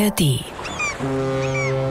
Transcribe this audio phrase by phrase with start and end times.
[0.00, 0.42] ARD.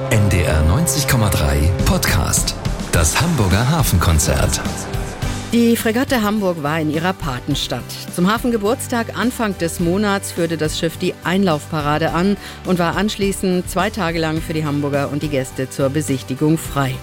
[0.09, 2.55] NDR 90,3 Podcast.
[2.91, 4.59] Das Hamburger Hafenkonzert.
[5.53, 7.83] Die Fregatte Hamburg war in ihrer Patenstadt.
[8.15, 12.35] Zum Hafengeburtstag Anfang des Monats führte das Schiff die Einlaufparade an
[12.65, 16.95] und war anschließend zwei Tage lang für die Hamburger und die Gäste zur Besichtigung frei.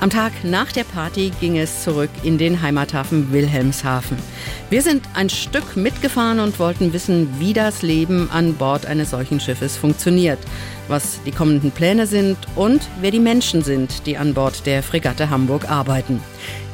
[0.00, 4.16] Am Tag nach der Party ging es zurück in den Heimathafen Wilhelmshaven.
[4.70, 9.40] Wir sind ein Stück mitgefahren und wollten wissen, wie das Leben an Bord eines solchen
[9.40, 10.38] Schiffes funktioniert,
[10.88, 15.30] was die kommenden Pläne sind und wer die Menschen sind, die an Bord der Fregatte
[15.30, 16.20] Hamburg arbeiten.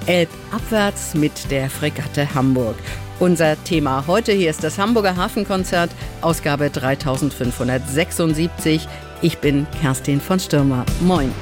[0.06, 2.76] Elbabwärts mit der Fregatte Hamburg.
[3.20, 8.86] Unser Thema heute hier ist das Hamburger Hafenkonzert, Ausgabe 3576.
[9.22, 10.84] Ich bin Kerstin von Stürmer.
[11.00, 11.32] Moin.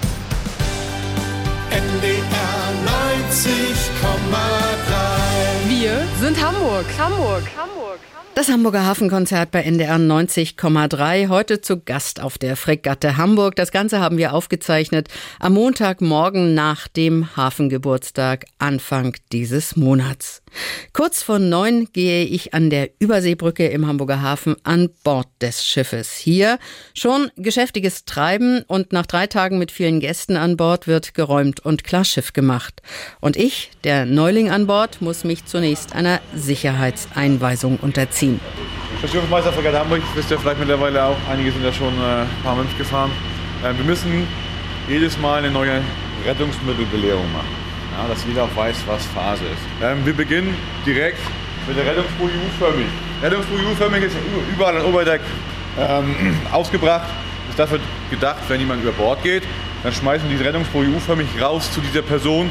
[6.32, 6.86] Sind Hamburg.
[6.98, 7.42] Hamburg.
[7.58, 7.98] Hamburg.
[8.34, 11.28] Das Hamburger Hafenkonzert bei NDR 90,3.
[11.28, 13.54] Heute zu Gast auf der Fregatte Hamburg.
[13.56, 15.08] Das Ganze haben wir aufgezeichnet
[15.40, 20.41] am Montagmorgen nach dem Hafengeburtstag Anfang dieses Monats.
[20.92, 26.12] Kurz vor neun gehe ich an der Überseebrücke im Hamburger Hafen an Bord des Schiffes.
[26.16, 26.58] Hier
[26.94, 31.84] schon geschäftiges Treiben und nach drei Tagen mit vielen Gästen an Bord wird geräumt und
[31.84, 32.82] Klarschiff gemacht.
[33.20, 38.40] Und ich, der Neuling an Bord, muss mich zunächst einer Sicherheitseinweisung unterziehen.
[39.02, 42.28] Der Schiffsmeister Fregatte Hamburg, wisst ihr vielleicht mittlerweile auch, einige sind ja schon äh, ein
[42.44, 43.10] paar Mal mitgefahren.
[43.64, 44.28] Äh, wir müssen
[44.88, 45.82] jedes Mal eine neue
[46.24, 47.61] Rettungsmittelbelehrung machen
[47.96, 49.62] ja, dass jeder auch weiß, was Phase ist.
[49.82, 50.54] Ähm, wir beginnen
[50.86, 51.18] direkt
[51.66, 52.86] mit der Rettungsboje U-förmig.
[53.22, 54.16] Rettungsboje U-förmig ist
[54.52, 55.20] überall an Oberdeck
[55.78, 56.14] ähm,
[56.52, 57.08] ausgebracht.
[57.48, 59.42] Ist dafür gedacht, wenn jemand über Bord geht,
[59.82, 62.50] dann schmeißen wir diese Rettungsboje U-förmig raus zu dieser Person,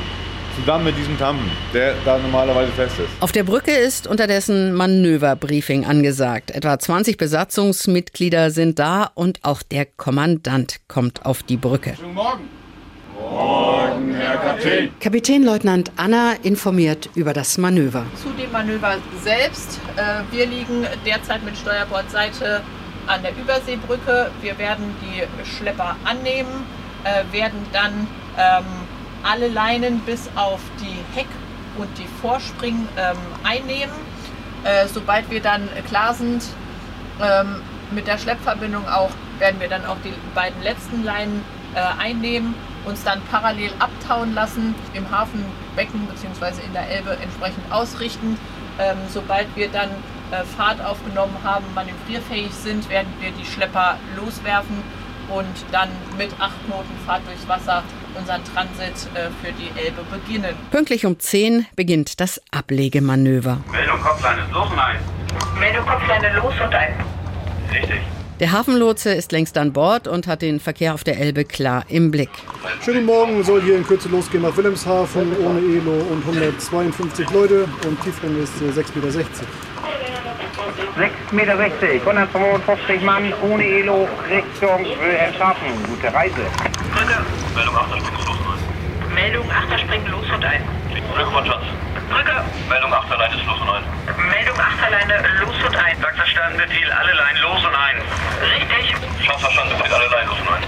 [0.60, 3.10] zusammen mit diesem Tampen, der da normalerweise fest ist.
[3.22, 6.52] Auf der Brücke ist unterdessen Manöverbriefing angesagt.
[6.52, 11.94] Etwa 20 Besatzungsmitglieder sind da und auch der Kommandant kommt auf die Brücke.
[11.98, 12.61] Guten Morgen.
[13.32, 14.90] Morgen, Herr Kapitän.
[15.00, 18.06] Kapitänleutnant Anna informiert über das Manöver.
[18.22, 19.80] Zu dem Manöver selbst.
[19.96, 22.62] Äh, wir liegen derzeit mit Steuerbordseite
[23.08, 24.32] an der Überseebrücke.
[24.42, 26.66] Wir werden die Schlepper annehmen,
[27.06, 28.06] äh, werden dann
[28.38, 28.66] ähm,
[29.24, 31.28] alle Leinen bis auf die Heck-
[31.78, 33.96] und die Vorspringen ähm, einnehmen.
[34.66, 36.44] Äh, sobald wir dann klar sind
[37.22, 37.62] ähm,
[37.92, 41.46] mit der Schleppverbindung auch, werden wir dann auch die beiden letzten Leinen
[41.98, 42.54] einnehmen
[42.86, 46.66] uns dann parallel abtauen lassen, im Hafenbecken bzw.
[46.66, 48.38] in der Elbe entsprechend ausrichten.
[48.80, 49.90] Ähm, sobald wir dann
[50.32, 54.82] äh, Fahrt aufgenommen haben, manövrierfähig sind, werden wir die Schlepper loswerfen
[55.30, 57.84] und dann mit acht Knoten Fahrt durchs Wasser
[58.18, 60.56] unseren Transit äh, für die Elbe beginnen.
[60.72, 63.60] Pünktlich um 10 beginnt das Ablegemanöver.
[63.72, 65.00] Meldung Kopfleine los und ein.
[65.60, 66.94] Meldung Kopfleine los und ein.
[67.72, 68.02] Richtig.
[68.42, 72.10] Der Hafenlotse ist längst an Bord und hat den Verkehr auf der Elbe klar im
[72.10, 72.32] Blick.
[72.84, 78.02] Schönen Morgen, soll hier in Kürze losgehen nach Wilhelmshaven ohne Elo und 152 Leute und
[78.02, 79.20] Tiefgang ist 6,60 Meter.
[80.98, 85.68] 6,60 Meter, 152 Mann ohne Elo Richtung Wilhelmshaven.
[85.88, 86.42] Gute Reise.
[89.14, 90.81] Meldung 8, springen los und ein.
[91.22, 91.46] Meldung 8, springen los und ein.
[91.46, 91.64] Glückwunsch, Schatz.
[92.10, 92.44] Brücke.
[92.68, 93.84] Meldung 8, Leine ist los und ein.
[94.30, 96.02] Meldung 8, Leine los und ein.
[96.02, 97.98] Sagt verstanden, Befehl, alle Leinen los und ein.
[98.42, 99.26] Richtig.
[99.26, 100.64] Schatz verstanden, Befehl, alle Leinen los und ein.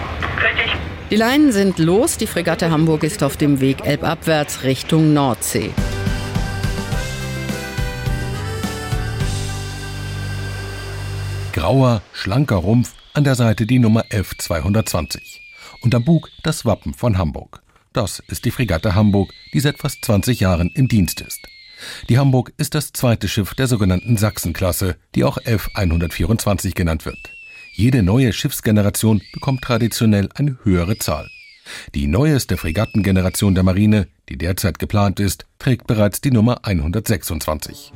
[0.45, 0.75] Richtig.
[1.09, 5.71] Die Leinen sind los, die Fregatte Hamburg ist auf dem Weg elbabwärts Richtung Nordsee.
[11.53, 15.39] Grauer, schlanker Rumpf, an der Seite die Nummer F220.
[15.81, 17.62] Und am Bug das Wappen von Hamburg.
[17.93, 21.47] Das ist die Fregatte Hamburg, die seit fast 20 Jahren im Dienst ist.
[22.09, 27.33] Die Hamburg ist das zweite Schiff der sogenannten Sachsenklasse, die auch F124 genannt wird.
[27.71, 31.29] Jede neue Schiffsgeneration bekommt traditionell eine höhere Zahl.
[31.93, 37.93] Die neueste Fregattengeneration der Marine, die derzeit geplant ist, trägt bereits die Nummer 126.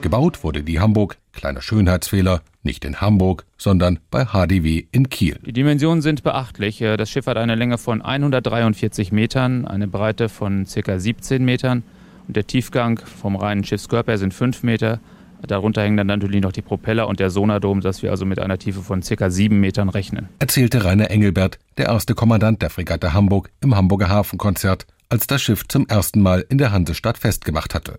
[0.00, 5.38] Gebaut wurde die Hamburg, kleiner Schönheitsfehler, nicht in Hamburg, sondern bei HDW in Kiel.
[5.44, 6.78] Die Dimensionen sind beachtlich.
[6.78, 10.98] Das Schiff hat eine Länge von 143 Metern, eine Breite von ca.
[10.98, 11.82] 17 Metern
[12.26, 15.00] und der Tiefgang vom reinen Schiffskörper sind 5 Meter.
[15.46, 18.58] Darunter hängen dann natürlich noch die Propeller und der Sonardom, dass wir also mit einer
[18.58, 19.30] Tiefe von ca.
[19.30, 20.28] 7 Metern rechnen.
[20.38, 25.68] Erzählte Rainer Engelbert, der erste Kommandant der Fregatte Hamburg im Hamburger Hafenkonzert, als das Schiff
[25.68, 27.98] zum ersten Mal in der Hansestadt festgemacht hatte.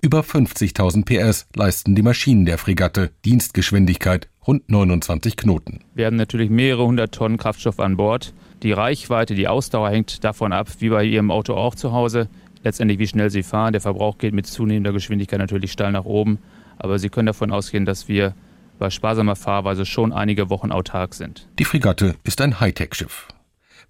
[0.00, 5.80] Über 50.000 PS leisten die Maschinen der Fregatte, Dienstgeschwindigkeit rund 29 Knoten.
[5.94, 8.34] Wir haben natürlich mehrere hundert Tonnen Kraftstoff an Bord.
[8.62, 12.28] Die Reichweite, die Ausdauer hängt davon ab, wie bei Ihrem Auto auch zu Hause.
[12.62, 13.72] Letztendlich, wie schnell Sie fahren.
[13.72, 16.38] Der Verbrauch geht mit zunehmender Geschwindigkeit natürlich steil nach oben.
[16.78, 18.34] Aber Sie können davon ausgehen, dass wir
[18.78, 21.48] bei sparsamer Fahrweise schon einige Wochen autark sind.
[21.58, 23.28] Die Fregatte ist ein Hightech-Schiff.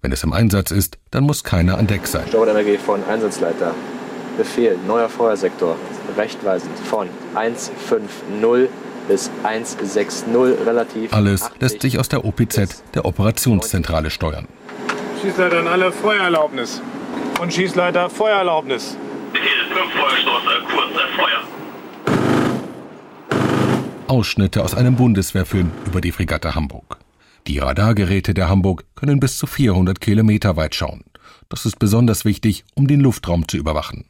[0.01, 2.27] Wenn es im Einsatz ist, dann muss keiner an Deck sein.
[2.27, 3.73] Steuerenergie von Einsatzleiter.
[4.37, 5.75] Befehl, neuer Feuersektor,
[6.17, 8.69] rechtweisend von 150
[9.07, 10.25] bis 160
[10.65, 11.13] relativ.
[11.13, 14.47] Alles lässt sich aus der OPZ, der Operationszentrale, steuern.
[15.21, 16.81] Schießleiter an alle Feuererlaubnis.
[17.41, 18.97] Und Schießleiter Feuererlaubnis.
[19.31, 21.43] Befehl 5 Feuerstoße, kurz Feuer.
[24.07, 26.99] Ausschnitte aus einem Bundeswehrfilm über die Fregatte Hamburg.
[27.47, 31.03] Die Radargeräte der Hamburg können bis zu 400 Kilometer weit schauen.
[31.49, 34.05] Das ist besonders wichtig, um den Luftraum zu überwachen.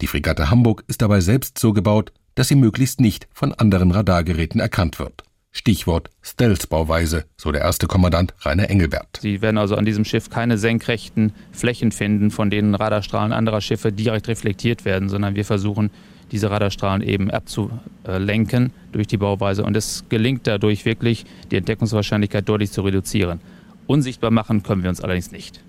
[0.00, 4.60] Die Fregatte Hamburg ist dabei selbst so gebaut, dass sie möglichst nicht von anderen Radargeräten
[4.60, 5.24] erkannt wird.
[5.56, 9.20] Stichwort Stealth-Bauweise, so der erste Kommandant Rainer Engelbert.
[9.22, 13.90] Sie werden also an diesem Schiff keine senkrechten Flächen finden, von denen Radarstrahlen anderer Schiffe
[13.90, 15.90] direkt reflektiert werden, sondern wir versuchen,
[16.30, 19.64] diese Radarstrahlen eben abzulenken durch die Bauweise.
[19.64, 23.40] Und es gelingt dadurch wirklich, die Entdeckungswahrscheinlichkeit deutlich zu reduzieren.
[23.86, 25.62] Unsichtbar machen können wir uns allerdings nicht.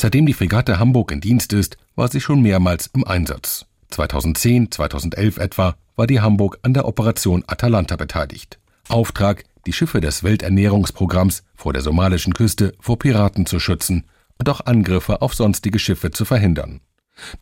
[0.00, 3.66] Seitdem die Fregatte Hamburg in Dienst ist, war sie schon mehrmals im Einsatz.
[3.90, 8.58] 2010, 2011 etwa war die Hamburg an der Operation Atalanta beteiligt.
[8.88, 14.04] Auftrag, die Schiffe des Welternährungsprogramms vor der somalischen Küste vor Piraten zu schützen
[14.38, 16.80] und auch Angriffe auf sonstige Schiffe zu verhindern.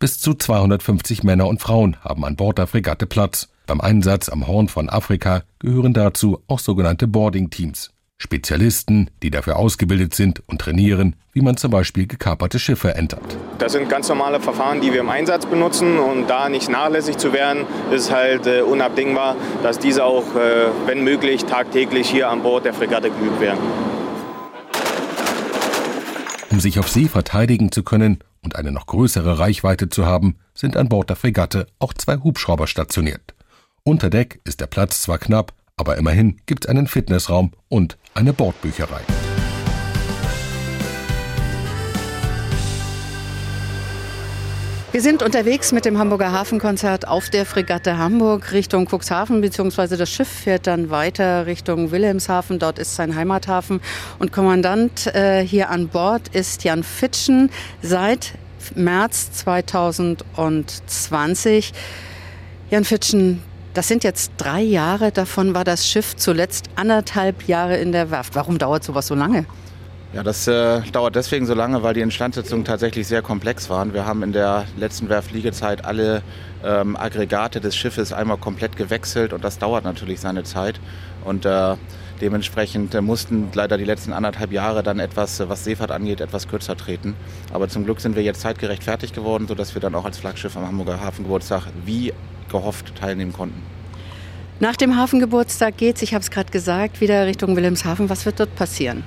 [0.01, 3.51] Bis zu 250 Männer und Frauen haben an Bord der Fregatte Platz.
[3.69, 7.93] Beim Einsatz am Horn von Afrika gehören dazu auch sogenannte Boarding-Teams.
[8.21, 13.37] Spezialisten, die dafür ausgebildet sind und trainieren, wie man zum Beispiel gekaperte Schiffe entert.
[13.59, 15.99] Das sind ganz normale Verfahren, die wir im Einsatz benutzen.
[15.99, 21.05] Und da nicht nachlässig zu werden, ist halt äh, unabdingbar, dass diese auch, äh, wenn
[21.05, 23.61] möglich, tagtäglich hier an Bord der Fregatte geübt werden.
[26.51, 30.77] Um sich auf See verteidigen zu können und eine noch größere Reichweite zu haben, sind
[30.77, 33.35] an Bord der Fregatte auch zwei Hubschrauber stationiert.
[33.85, 38.33] Unter Deck ist der Platz zwar knapp, aber immerhin gibt es einen Fitnessraum und eine
[38.33, 39.01] Bordbücherei.
[44.91, 50.11] Wir sind unterwegs mit dem Hamburger Hafenkonzert auf der Fregatte Hamburg Richtung Cuxhaven, beziehungsweise das
[50.11, 52.59] Schiff fährt dann weiter Richtung Wilhelmshaven.
[52.59, 53.83] Dort ist sein Heimathafen.
[54.19, 57.51] Und Kommandant äh, hier an Bord ist Jan Fitschen
[57.83, 58.33] seit
[58.75, 61.75] März 2020.
[62.71, 63.43] Jan Fitschen,
[63.75, 65.13] das sind jetzt drei Jahre.
[65.13, 68.35] Davon war das Schiff zuletzt anderthalb Jahre in der Werft.
[68.35, 69.47] Warum dauert sowas so lange?
[70.15, 73.93] Ja, das äh, dauert deswegen so lange, weil die Instandsetzungen tatsächlich sehr komplex waren.
[73.93, 76.23] Wir haben in der letzten Werftliegezeit alle
[76.65, 80.81] ähm, Aggregate des Schiffes einmal komplett gewechselt und das dauert natürlich seine Zeit.
[81.25, 81.77] Und äh,
[82.21, 86.49] dementsprechend äh, mussten leider die letzten anderthalb Jahre dann etwas, äh, was Seefahrt angeht, etwas
[86.49, 87.15] kürzer treten.
[87.53, 90.57] Aber zum Glück sind wir jetzt zeitgerecht fertig geworden, sodass wir dann auch als Flaggschiff
[90.57, 92.13] am Hamburger Hafengeburtstag wie
[92.51, 93.63] gehofft teilnehmen konnten.
[94.61, 98.09] Nach dem Hafengeburtstag geht es, ich habe es gerade gesagt, wieder Richtung Wilhelmshaven.
[98.11, 99.05] Was wird dort passieren?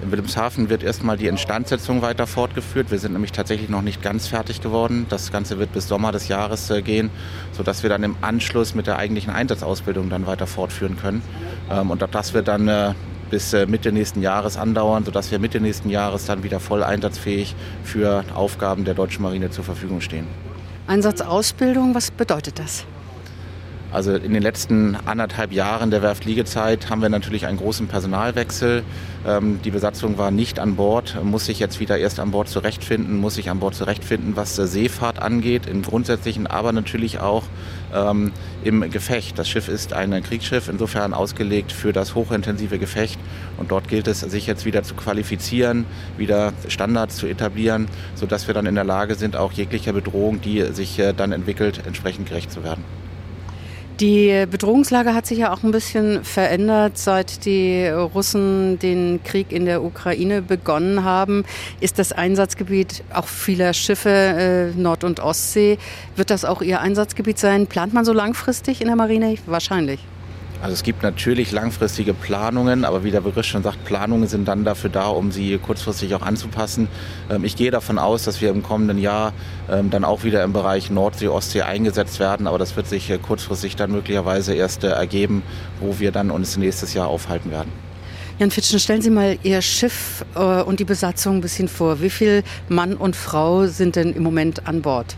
[0.00, 2.92] In Wilhelmshaven wird erstmal die Instandsetzung weiter fortgeführt.
[2.92, 5.06] Wir sind nämlich tatsächlich noch nicht ganz fertig geworden.
[5.08, 7.10] Das Ganze wird bis Sommer des Jahres äh, gehen,
[7.52, 11.22] sodass wir dann im Anschluss mit der eigentlichen Einsatzausbildung dann weiter fortführen können.
[11.68, 12.94] Ähm, und das wird dann äh,
[13.30, 17.56] bis äh, Mitte nächsten Jahres andauern, sodass wir Mitte nächsten Jahres dann wieder voll einsatzfähig
[17.82, 20.26] für Aufgaben der deutschen Marine zur Verfügung stehen.
[20.86, 22.86] Einsatzausbildung, was bedeutet das?
[23.90, 28.82] Also in den letzten anderthalb Jahren der Werftliegezeit haben wir natürlich einen großen Personalwechsel.
[29.26, 33.16] Ähm, die Besatzung war nicht an Bord, muss sich jetzt wieder erst an Bord zurechtfinden,
[33.16, 37.44] muss sich an Bord zurechtfinden, was Seefahrt angeht, im Grundsätzlichen, aber natürlich auch
[37.94, 39.38] ähm, im Gefecht.
[39.38, 43.18] Das Schiff ist ein Kriegsschiff, insofern ausgelegt für das hochintensive Gefecht.
[43.56, 45.86] Und dort gilt es, sich jetzt wieder zu qualifizieren,
[46.18, 50.60] wieder Standards zu etablieren, sodass wir dann in der Lage sind, auch jeglicher Bedrohung, die
[50.74, 52.84] sich äh, dann entwickelt, entsprechend gerecht zu werden.
[54.00, 59.64] Die Bedrohungslage hat sich ja auch ein bisschen verändert, seit die Russen den Krieg in
[59.64, 61.44] der Ukraine begonnen haben.
[61.80, 65.78] Ist das Einsatzgebiet auch vieler Schiffe äh, Nord- und Ostsee?
[66.14, 67.66] Wird das auch Ihr Einsatzgebiet sein?
[67.66, 69.34] Plant man so langfristig in der Marine?
[69.46, 69.98] Wahrscheinlich.
[70.60, 74.64] Also es gibt natürlich langfristige Planungen, aber wie der Begriff schon sagt, Planungen sind dann
[74.64, 76.88] dafür da, um sie kurzfristig auch anzupassen.
[77.30, 79.32] Ähm, ich gehe davon aus, dass wir im kommenden Jahr
[79.70, 83.18] ähm, dann auch wieder im Bereich Nordsee, Ostsee eingesetzt werden, aber das wird sich äh,
[83.18, 85.44] kurzfristig dann möglicherweise erst äh, ergeben,
[85.80, 87.70] wo wir dann uns nächstes Jahr aufhalten werden.
[88.40, 92.00] Jan Fitschen, stellen Sie mal Ihr Schiff äh, und die Besatzung ein bisschen vor.
[92.00, 95.16] Wie viel Mann und Frau sind denn im Moment an Bord?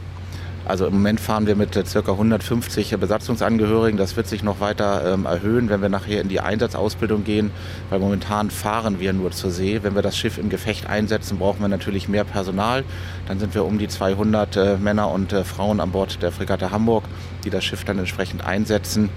[0.67, 1.99] Also im Moment fahren wir mit ca.
[1.99, 3.97] 150 Besatzungsangehörigen.
[3.97, 7.51] Das wird sich noch weiter ähm, erhöhen, wenn wir nachher in die Einsatzausbildung gehen,
[7.89, 9.83] weil momentan fahren wir nur zur See.
[9.83, 12.85] Wenn wir das Schiff im Gefecht einsetzen, brauchen wir natürlich mehr Personal.
[13.27, 16.71] Dann sind wir um die 200 äh, Männer und äh, Frauen an Bord der Fregatte
[16.71, 17.05] Hamburg,
[17.45, 19.09] die das Schiff dann entsprechend einsetzen.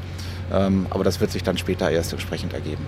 [0.52, 2.86] Ähm, aber das wird sich dann später erst entsprechend ergeben.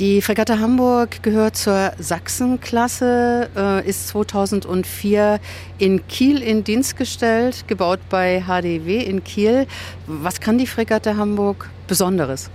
[0.00, 5.38] Die Fregatte Hamburg gehört zur Sachsenklasse, äh, ist 2004
[5.78, 9.68] in Kiel in Dienst gestellt, gebaut bei HDW in Kiel.
[10.08, 12.50] Was kann die Fregatte Hamburg Besonderes?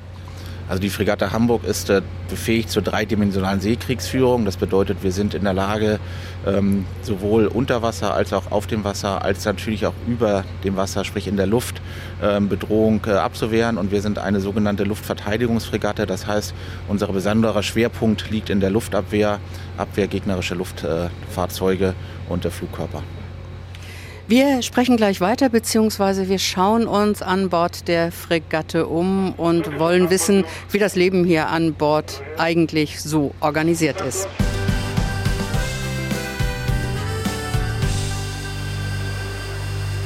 [0.70, 4.46] Also die Fregatte Hamburg ist äh, befähigt zur dreidimensionalen Seekriegsführung.
[4.46, 6.00] Das bedeutet, wir sind in der Lage,
[6.46, 11.04] ähm, sowohl unter Wasser als auch auf dem Wasser, als natürlich auch über dem Wasser,
[11.06, 11.82] sprich in der Luft,
[12.22, 13.80] ähm, Bedrohung äh, abzuwehren.
[13.80, 16.06] Und wir sind eine sogenannte Luftverteidigungsfregatte.
[16.06, 16.54] Das heißt,
[16.88, 19.40] unser besonderer Schwerpunkt liegt in der Luftabwehr,
[19.76, 21.96] Abwehr gegnerischer Luftfahrzeuge
[22.30, 23.02] und der Flugkörper.
[24.30, 30.12] Wir sprechen gleich weiter, beziehungsweise wir schauen uns an Bord der Fregatte um und wollen
[30.12, 34.28] wissen, wie das Leben hier an Bord eigentlich so organisiert ist.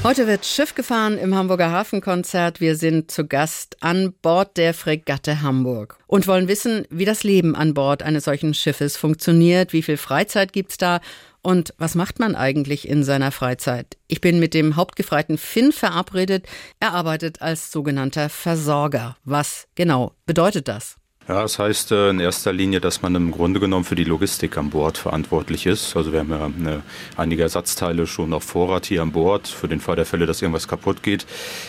[0.05, 2.61] Heute wird Schiff gefahren im Hamburger Hafenkonzert.
[2.61, 7.55] Wir sind zu Gast an Bord der Fregatte Hamburg und wollen wissen, wie das Leben
[7.57, 11.01] an Bord eines solchen Schiffes funktioniert, wie viel Freizeit gibt's da
[11.43, 13.97] und was macht man eigentlich in seiner Freizeit?
[14.07, 16.47] Ich bin mit dem Hauptgefreiten Finn verabredet.
[16.79, 19.17] Er arbeitet als sogenannter Versorger.
[19.25, 20.95] Was genau bedeutet das?
[21.25, 24.57] Ja, das heißt äh, in erster Linie, dass man im Grunde genommen für die Logistik
[24.57, 25.95] an Bord verantwortlich ist.
[25.95, 26.83] Also wir haben ja eine,
[27.15, 30.67] einige Ersatzteile schon auf Vorrat hier an Bord, für den Fall der Fälle, dass irgendwas
[30.67, 31.25] kaputt geht.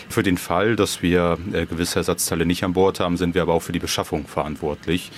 [0.09, 3.53] Für den Fall, dass wir äh, gewisse Ersatzteile nicht an Bord haben, sind wir aber
[3.53, 5.11] auch für die Beschaffung verantwortlich.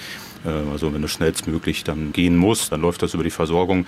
[0.46, 3.88] Äh, also wenn es schnellstmöglich dann gehen muss, dann läuft das über die Versorgung.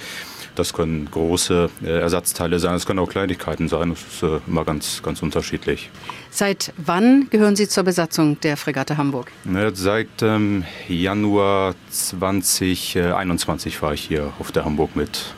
[0.60, 3.92] Das können große äh, Ersatzteile sein, es können auch Kleinigkeiten sein.
[3.92, 5.89] Das ist äh, immer ganz, ganz unterschiedlich.
[6.32, 9.32] Seit wann gehören Sie zur Besatzung der Fregatte Hamburg?
[9.74, 15.34] Seit ähm, Januar 2021 war ich hier auf der Hamburg mit.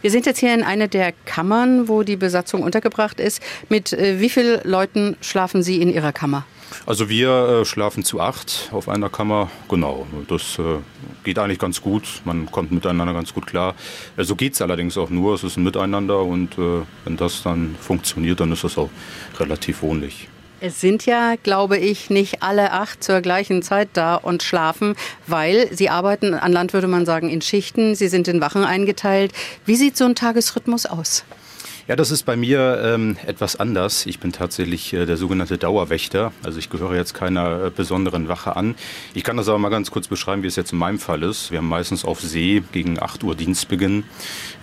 [0.00, 3.42] Wir sind jetzt hier in einer der Kammern, wo die Besatzung untergebracht ist.
[3.68, 6.44] Mit äh, wie vielen Leuten schlafen Sie in Ihrer Kammer?
[6.86, 9.50] Also wir äh, schlafen zu acht auf einer Kammer.
[9.68, 10.78] Genau, das äh,
[11.24, 12.22] geht eigentlich ganz gut.
[12.24, 13.74] Man kommt miteinander ganz gut klar.
[14.16, 15.34] Äh, so geht es allerdings auch nur.
[15.34, 18.90] Es ist ein Miteinander und äh, wenn das dann funktioniert, dann ist das auch
[19.38, 20.28] relativ wohnlich.
[20.64, 24.94] Es sind ja, glaube ich, nicht alle acht zur gleichen Zeit da und schlafen,
[25.26, 27.96] weil sie arbeiten, an Land würde man sagen, in Schichten.
[27.96, 29.32] Sie sind in Wachen eingeteilt.
[29.66, 31.24] Wie sieht so ein Tagesrhythmus aus?
[31.88, 34.06] Ja, das ist bei mir ähm, etwas anders.
[34.06, 36.30] Ich bin tatsächlich äh, der sogenannte Dauerwächter.
[36.44, 38.76] Also ich gehöre jetzt keiner äh, besonderen Wache an.
[39.14, 41.50] Ich kann das aber mal ganz kurz beschreiben, wie es jetzt in meinem Fall ist.
[41.50, 44.04] Wir haben meistens auf See gegen 8 Uhr Dienstbeginn.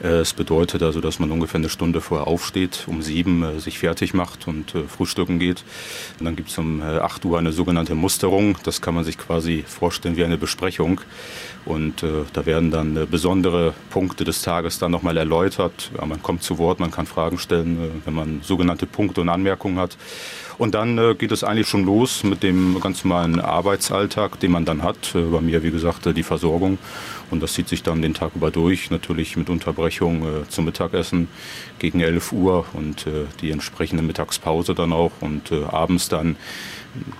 [0.01, 3.79] Äh, es bedeutet also, dass man ungefähr eine Stunde vorher aufsteht, um sieben äh, sich
[3.79, 5.65] fertig macht und äh, frühstücken geht.
[6.19, 8.57] Und dann gibt es um 8 Uhr eine sogenannte Musterung.
[8.63, 11.01] Das kann man sich quasi vorstellen wie eine Besprechung.
[11.65, 15.91] Und äh, da werden dann äh, besondere Punkte des Tages dann nochmal erläutert.
[15.97, 19.29] Ja, man kommt zu Wort, man kann Fragen stellen, äh, wenn man sogenannte Punkte und
[19.29, 19.97] Anmerkungen hat.
[20.57, 24.65] Und dann äh, geht es eigentlich schon los mit dem ganz normalen Arbeitsalltag, den man
[24.65, 25.15] dann hat.
[25.15, 26.77] Äh, bei mir, wie gesagt, die Versorgung.
[27.31, 31.27] Und das zieht sich dann den Tag über durch, natürlich mit Unterbrechung zum Mittagessen
[31.77, 33.05] gegen 11 Uhr und
[33.41, 36.37] die entsprechende Mittagspause dann auch und abends dann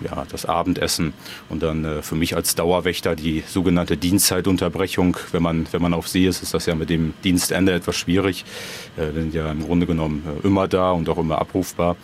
[0.02, 1.14] ja, das Abendessen
[1.50, 5.18] und dann äh, für mich als Dauerwächter die sogenannte Dienstzeitunterbrechung.
[5.32, 8.46] Wenn man, wenn man auf See ist, ist das ja mit dem Dienstende etwas schwierig.
[8.98, 11.96] Äh, sind ja im Grunde genommen äh, immer da und auch immer abrufbar.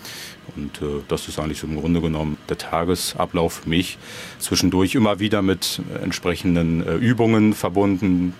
[0.55, 3.97] Und äh, das ist eigentlich so im Grunde genommen der Tagesablauf für mich.
[4.39, 8.33] Zwischendurch immer wieder mit entsprechenden äh, Übungen verbunden.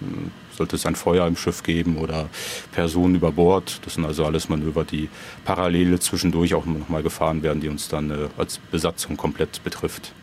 [0.55, 2.29] Sollte es ein Feuer im Schiff geben oder
[2.71, 3.81] Personen über Bord.
[3.83, 5.09] Das sind also alles Manöver, die
[5.43, 10.13] parallel zwischendurch auch nochmal gefahren werden, die uns dann äh, als Besatzung komplett betrifft.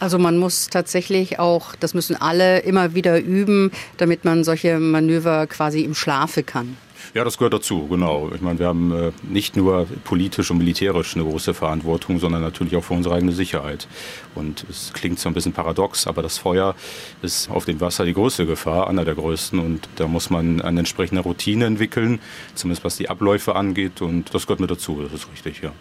[0.00, 5.46] Also man muss tatsächlich auch, das müssen alle immer wieder üben, damit man solche Manöver
[5.48, 6.76] quasi im Schlafe kann.
[7.14, 8.30] Ja, das gehört dazu, genau.
[8.34, 12.76] Ich meine, wir haben äh, nicht nur politisch und militärisch eine große Verantwortung, sondern natürlich
[12.76, 13.88] auch für unsere eigene Sicherheit.
[14.34, 16.74] Und es klingt so ein bisschen paradox, aber das Feuer
[17.22, 19.58] ist auf dem Wasser die größte Gefahr, einer der größten.
[19.58, 22.20] Und da muss man eine entsprechende Routine entwickeln,
[22.54, 24.02] zumindest was die Abläufe angeht.
[24.02, 25.72] Und das gehört mit dazu, das ist richtig, ja.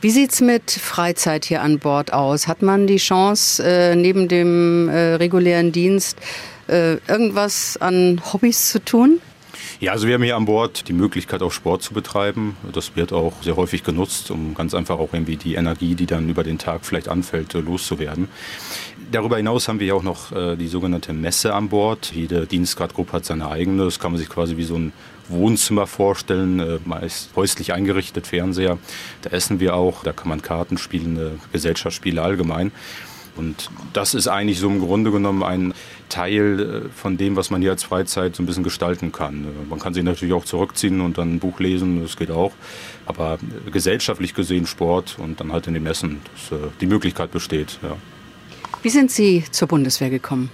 [0.00, 2.46] Wie sieht es mit Freizeit hier an Bord aus?
[2.46, 6.18] Hat man die Chance, äh, neben dem äh, regulären Dienst
[6.70, 9.22] irgendwas an Hobbys zu tun?
[9.80, 12.56] Ja, also wir haben hier an Bord die Möglichkeit, auch Sport zu betreiben.
[12.72, 16.28] Das wird auch sehr häufig genutzt, um ganz einfach auch irgendwie die Energie, die dann
[16.28, 18.28] über den Tag vielleicht anfällt, äh, loszuwerden.
[19.12, 22.10] Darüber hinaus haben wir ja auch noch äh, die sogenannte Messe an Bord.
[22.12, 23.84] Jede Dienstgradgruppe hat seine eigene.
[23.84, 24.92] Das kann man sich quasi wie so ein
[25.28, 28.78] Wohnzimmer vorstellen, äh, meist häuslich eingerichtet, Fernseher.
[29.22, 32.72] Da essen wir auch, da kann man Karten spielen, Gesellschaftsspiele allgemein.
[33.36, 35.72] Und das ist eigentlich so im Grunde genommen ein
[36.08, 39.44] Teil äh, von dem, was man hier als Freizeit so ein bisschen gestalten kann.
[39.44, 42.52] Äh, man kann sich natürlich auch zurückziehen und dann ein Buch lesen, das geht auch.
[43.06, 47.78] Aber äh, gesellschaftlich gesehen Sport und dann halt in den Messen, dass die Möglichkeit besteht.
[47.82, 47.96] Ja.
[48.82, 50.50] Wie sind Sie zur Bundeswehr gekommen?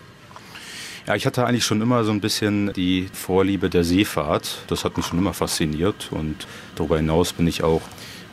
[1.07, 4.63] Ja, ich hatte eigentlich schon immer so ein bisschen die Vorliebe der Seefahrt.
[4.69, 6.47] Das hat mich schon immer fasziniert und
[6.77, 7.83] darüber hinaus bin ich auch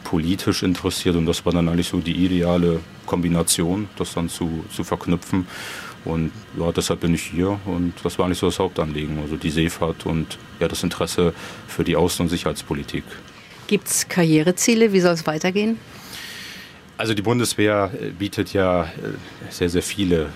[0.06, 4.84] politisch interessiert und das war dann eigentlich so die ideale Kombination, das dann zu, zu
[4.86, 5.48] verknüpfen.
[6.04, 9.52] Und ja, deshalb bin ich hier und das war eigentlich so das Hauptanliegen, also die
[9.52, 11.34] Seefahrt und ja, das Interesse
[11.68, 13.04] für die Außen- und Sicherheitspolitik.
[13.68, 14.94] Gibt es Karriereziele?
[14.94, 15.78] Wie soll es weitergehen?
[16.98, 18.88] Also die Bundeswehr bietet ja äh,
[19.50, 20.28] sehr, sehr viele äh,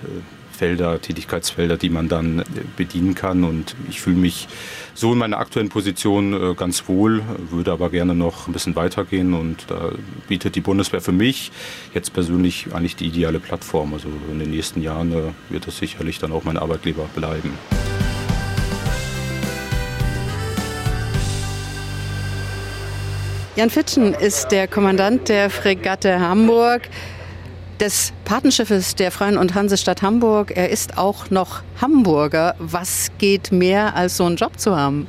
[0.55, 2.43] Felder, Tätigkeitsfelder, die man dann
[2.75, 3.43] bedienen kann.
[3.43, 4.47] Und ich fühle mich
[4.93, 7.21] so in meiner aktuellen Position ganz wohl,
[7.51, 9.33] würde aber gerne noch ein bisschen weitergehen.
[9.33, 9.91] Und da
[10.27, 11.51] bietet die Bundeswehr für mich
[11.93, 13.93] jetzt persönlich eigentlich die ideale Plattform.
[13.93, 17.53] Also in den nächsten Jahren wird das sicherlich dann auch mein Arbeitgeber bleiben.
[23.57, 26.89] Jan Fitschen ist der Kommandant der Fregatte Hamburg,
[27.79, 30.51] des Patenschiffes der Freien und Hansestadt Hamburg.
[30.55, 32.55] Er ist auch noch Hamburger.
[32.59, 35.07] Was geht mehr, als so einen Job zu haben?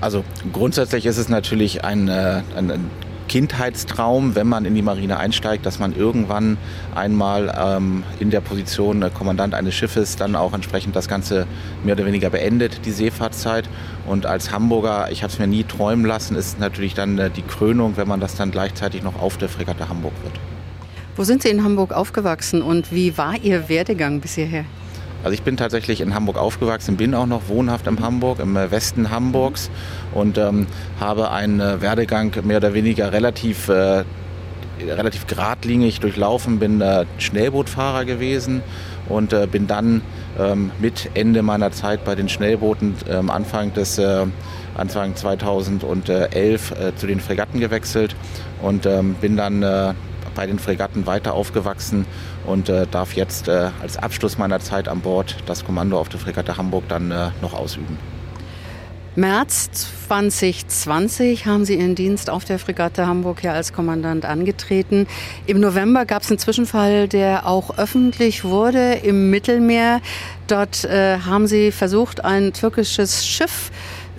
[0.00, 2.90] Also grundsätzlich ist es natürlich ein, äh, ein
[3.28, 6.58] Kindheitstraum, wenn man in die Marine einsteigt, dass man irgendwann
[6.94, 11.46] einmal ähm, in der Position äh, Kommandant eines Schiffes dann auch entsprechend das Ganze
[11.84, 13.68] mehr oder weniger beendet, die Seefahrtszeit.
[14.06, 17.42] Und als Hamburger, ich habe es mir nie träumen lassen, ist natürlich dann äh, die
[17.42, 20.38] Krönung, wenn man das dann gleichzeitig noch auf der Fregatte Hamburg wird.
[21.16, 24.66] Wo sind Sie in Hamburg aufgewachsen und wie war Ihr Werdegang bis hierher?
[25.24, 28.70] Also ich bin tatsächlich in Hamburg aufgewachsen, bin auch noch wohnhaft in Hamburg, im äh,
[28.70, 29.70] Westen Hamburgs
[30.12, 30.66] und ähm,
[31.00, 34.04] habe einen äh, Werdegang mehr oder weniger relativ, äh,
[34.86, 38.60] relativ geradlinig durchlaufen, bin äh, Schnellbootfahrer gewesen
[39.08, 40.02] und äh, bin dann
[40.38, 44.26] ähm, mit Ende meiner Zeit bei den Schnellbooten ähm, Anfang des äh,
[44.76, 48.14] Anfang 2011 zu den Fregatten gewechselt
[48.60, 49.64] und ähm, bin dann
[50.36, 52.06] bei den Fregatten weiter aufgewachsen
[52.46, 56.20] und äh, darf jetzt äh, als Abschluss meiner Zeit an Bord das Kommando auf der
[56.20, 57.98] Fregatte Hamburg dann äh, noch ausüben.
[59.16, 59.70] März
[60.08, 65.06] 2020 haben Sie Ihren Dienst auf der Fregatte Hamburg ja als Kommandant angetreten.
[65.46, 70.02] Im November gab es einen Zwischenfall, der auch öffentlich wurde im Mittelmeer.
[70.48, 73.70] Dort äh, haben Sie versucht, ein türkisches Schiff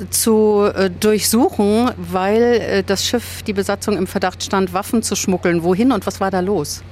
[0.10, 5.64] zu äh, durchsuchen, weil äh, das Schiff, die Besatzung im Verdacht stand, Waffen zu schmuggeln.
[5.64, 6.84] Wohin und was war da los?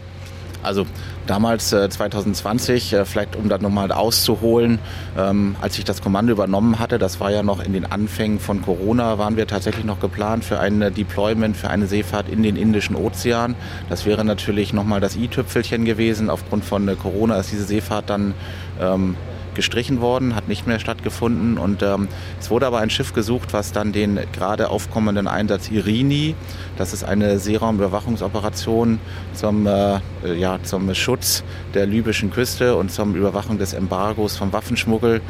[0.66, 0.88] Also
[1.28, 4.80] damals äh, 2020, äh, vielleicht um das nochmal auszuholen,
[5.16, 8.64] ähm, als ich das Kommando übernommen hatte, das war ja noch in den Anfängen von
[8.64, 12.96] Corona, waren wir tatsächlich noch geplant für ein Deployment, für eine Seefahrt in den Indischen
[12.96, 13.56] Ozean.
[13.90, 16.32] Das wäre natürlich nochmal das i-Tüpfelchen gewesen.
[16.32, 18.34] Aufgrund von äh, Corona ist diese Seefahrt dann
[18.82, 19.16] ähm,
[19.56, 21.58] gestrichen worden, hat nicht mehr stattgefunden.
[21.58, 22.08] Und ähm,
[22.40, 26.36] es wurde aber ein Schiff gesucht, was dann den gerade aufkommenden Einsatz Irini,
[26.78, 29.00] das ist eine Seeraumüberwachungsoperation
[29.34, 30.00] zum, äh,
[30.36, 35.22] ja, zum Schutz der libyschen Küste und zur Überwachung des Embargos vom Waffenschmuggel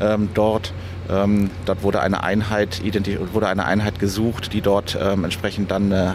[0.00, 0.72] ähm, dort.
[1.08, 2.82] Ähm, dort wurde eine Einheit
[3.32, 6.12] wurde eine Einheit gesucht, die dort ähm, entsprechend dann äh,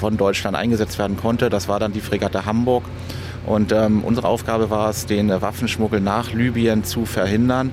[0.00, 1.50] von Deutschland eingesetzt werden konnte.
[1.50, 2.84] Das war dann die Fregatte Hamburg.
[3.50, 7.72] Und ähm, unsere Aufgabe war es, den äh, Waffenschmuggel nach Libyen zu verhindern.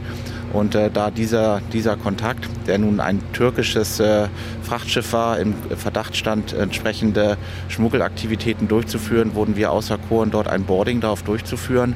[0.52, 4.28] Und äh, da dieser, dieser Kontakt, der nun ein türkisches äh,
[4.64, 7.38] Frachtschiff war, im Verdacht stand, entsprechende
[7.68, 11.96] Schmuggelaktivitäten durchzuführen, wurden wir auserkoren, dort ein Boarding darauf durchzuführen.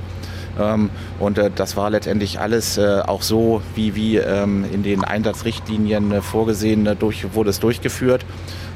[0.60, 5.04] Ähm, und äh, das war letztendlich alles äh, auch so, wie, wie ähm, in den
[5.04, 8.26] Einsatzrichtlinien äh, vorgesehen, durch, wurde es durchgeführt.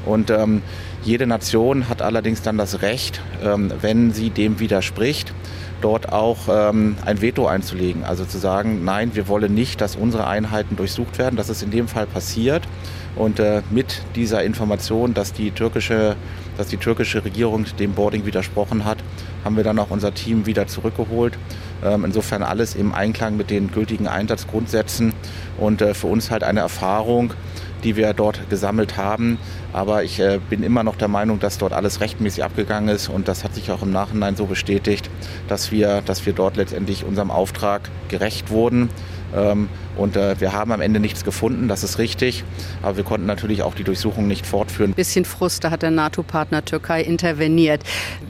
[0.06, 0.62] Und ähm,
[1.02, 5.34] jede Nation hat allerdings dann das Recht, ähm, wenn sie dem widerspricht,
[5.80, 8.04] dort auch ähm, ein Veto einzulegen.
[8.04, 11.36] Also zu sagen, nein, wir wollen nicht, dass unsere Einheiten durchsucht werden.
[11.36, 12.62] Das ist in dem Fall passiert.
[13.16, 16.16] Und äh, mit dieser Information, dass die, türkische,
[16.58, 18.98] dass die türkische Regierung dem Boarding widersprochen hat,
[19.44, 21.38] haben wir dann auch unser Team wieder zurückgeholt.
[21.84, 25.14] Ähm, insofern alles im Einklang mit den gültigen Einsatzgrundsätzen
[25.58, 27.32] und äh, für uns halt eine Erfahrung,
[27.86, 29.38] die wir dort gesammelt haben.
[29.72, 33.28] Aber ich äh, bin immer noch der Meinung, dass dort alles rechtmäßig abgegangen ist und
[33.28, 35.08] das hat sich auch im Nachhinein so bestätigt,
[35.46, 38.90] dass wir, dass wir dort letztendlich unserem Auftrag gerecht wurden.
[39.34, 42.44] Ähm, und äh, wir haben am Ende nichts gefunden, das ist richtig.
[42.82, 44.90] Aber wir konnten natürlich auch die Durchsuchung nicht fortführen.
[44.90, 47.82] Ein bisschen Frust, da hat der NATO-Partner Türkei interveniert.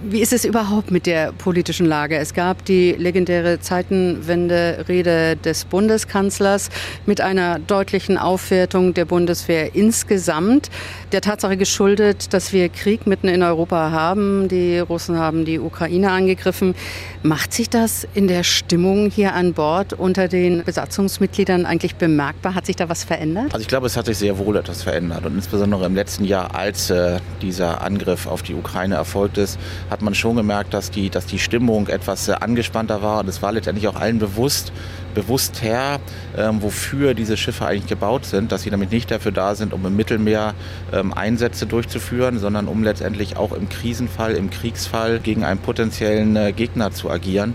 [0.03, 2.17] Wie ist es überhaupt mit der politischen Lage?
[2.17, 6.71] Es gab die legendäre Zeitenwende-Rede des Bundeskanzlers
[7.07, 10.71] mit einer deutlichen Aufwertung der Bundeswehr insgesamt.
[11.13, 14.49] Der Tatsache geschuldet, dass wir Krieg mitten in Europa haben.
[14.49, 16.75] Die Russen haben die Ukraine angegriffen.
[17.23, 22.55] Macht sich das in der Stimmung hier an Bord unter den Besatzungsmitgliedern eigentlich bemerkbar?
[22.55, 23.47] Hat sich da was verändert?
[23.53, 25.25] Also ich glaube, es hat sich sehr wohl etwas verändert.
[25.25, 30.03] Und insbesondere im letzten Jahr, als äh, dieser Angriff auf die Ukraine erfolgt ist, hat
[30.03, 33.21] man schon gemerkt, dass die, dass die Stimmung etwas äh, angespannter war.
[33.21, 34.73] Und es war letztendlich auch allen bewusst,
[35.15, 36.01] bewusst her,
[36.37, 39.85] ähm, wofür diese Schiffe eigentlich gebaut sind, dass sie nämlich nicht dafür da sind, um
[39.87, 40.55] im Mittelmeer
[40.93, 46.53] ähm, Einsätze durchzuführen, sondern um letztendlich auch im Krisenfall, im Kriegsfall gegen einen potenziellen äh,
[46.53, 47.55] Gegner zu agieren.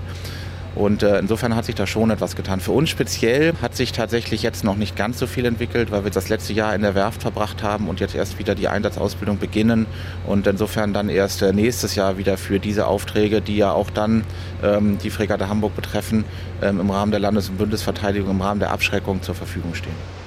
[0.75, 2.61] Und äh, insofern hat sich da schon etwas getan.
[2.61, 6.11] Für uns speziell hat sich tatsächlich jetzt noch nicht ganz so viel entwickelt, weil wir
[6.11, 9.85] das letzte Jahr in der Werft verbracht haben und jetzt erst wieder die Einsatzausbildung beginnen
[10.25, 14.23] und insofern dann erst äh, nächstes Jahr wieder für diese Aufträge, die ja auch dann
[14.63, 16.23] ähm, die Fregatte Hamburg betreffen,
[16.61, 20.20] ähm, im Rahmen der Landes- und Bundesverteidigung, im Rahmen der Abschreckung zur Verfügung stehen.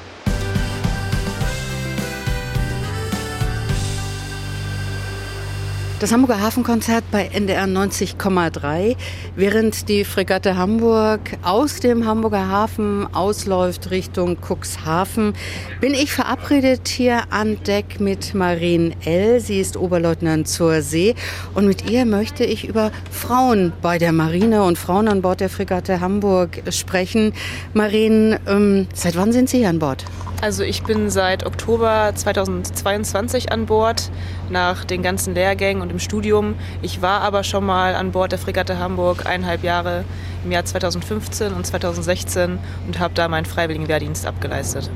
[6.04, 8.94] Das Hamburger Hafenkonzert bei NDR 90,3.
[9.36, 15.32] Während die Fregatte Hamburg aus dem Hamburger Hafen ausläuft Richtung Cuxhaven,
[15.80, 19.40] bin ich verabredet hier an Deck mit Marien L.
[19.40, 21.14] Sie ist Oberleutnant zur See
[21.54, 25.48] und mit ihr möchte ich über Frauen bei der Marine und Frauen an Bord der
[25.48, 27.32] Fregatte Hamburg sprechen.
[27.72, 30.04] Marien, ähm, seit wann sind Sie an Bord?
[30.40, 34.10] Also ich bin seit Oktober 2022 an Bord,
[34.50, 36.54] nach den ganzen Lehrgängen und im Studium.
[36.82, 40.04] Ich war aber schon mal an Bord der Fregatte Hamburg eineinhalb Jahre
[40.44, 44.90] im Jahr 2015 und 2016 und habe da meinen freiwilligen Wehrdienst abgeleistet.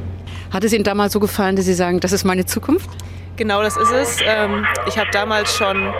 [0.50, 2.88] Hat es Ihnen damals so gefallen, dass Sie sagen, das ist meine Zukunft?
[3.38, 4.16] Genau, das ist es.
[4.26, 5.94] Ähm, ich habe damals schon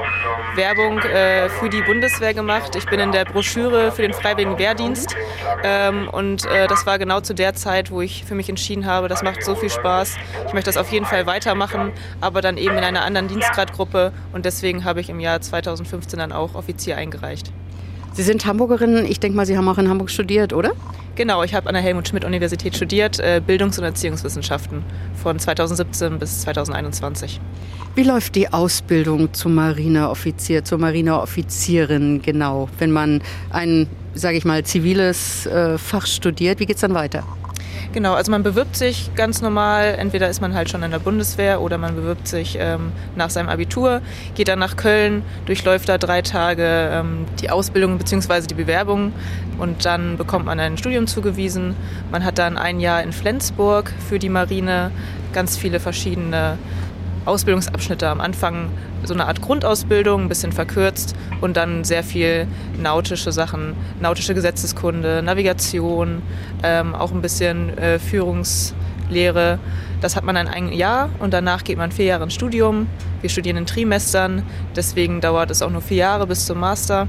[0.57, 2.75] Werbung äh, für die Bundeswehr gemacht.
[2.75, 5.15] Ich bin in der Broschüre für den Freiwilligen Wehrdienst
[5.63, 9.07] ähm, und äh, das war genau zu der Zeit, wo ich für mich entschieden habe,
[9.07, 10.17] das macht so viel Spaß.
[10.49, 14.45] Ich möchte das auf jeden Fall weitermachen, aber dann eben in einer anderen Dienstgradgruppe und
[14.45, 17.53] deswegen habe ich im Jahr 2015 dann auch Offizier eingereicht.
[18.19, 19.07] Sie sind Hamburgerin.
[19.07, 20.73] Ich denke mal, Sie haben auch in Hamburg studiert, oder?
[21.15, 24.83] Genau, ich habe an der Helmut-Schmidt-Universität studiert, äh, Bildungs- und Erziehungswissenschaften
[25.23, 27.41] von 2017 bis 2021.
[27.95, 34.65] Wie läuft die Ausbildung zum Marineoffizier, zur Marineoffizierin genau, wenn man ein, sage ich mal,
[34.65, 36.59] ziviles äh, Fach studiert?
[36.59, 37.23] Wie geht es dann weiter?
[37.93, 39.97] Genau, also man bewirbt sich ganz normal.
[39.99, 43.49] Entweder ist man halt schon in der Bundeswehr oder man bewirbt sich ähm, nach seinem
[43.49, 44.01] Abitur,
[44.35, 48.43] geht dann nach Köln, durchläuft da drei Tage ähm, die Ausbildung bzw.
[48.43, 49.13] die Bewerbung
[49.59, 51.75] und dann bekommt man ein Studium zugewiesen.
[52.11, 54.91] Man hat dann ein Jahr in Flensburg für die Marine
[55.33, 56.59] ganz viele verschiedene
[57.29, 58.71] Ausbildungsabschnitte am Anfang
[59.05, 62.47] so eine Art Grundausbildung, ein bisschen verkürzt und dann sehr viel
[62.81, 66.23] nautische Sachen, nautische Gesetzeskunde, Navigation,
[66.63, 69.59] ähm, auch ein bisschen äh, Führungslehre.
[70.01, 72.87] Das hat man dann ein Jahr und danach geht man vier Jahre ins Studium.
[73.21, 74.43] Wir studieren in Trimestern,
[74.77, 77.09] deswegen dauert es auch nur vier Jahre bis zum Master.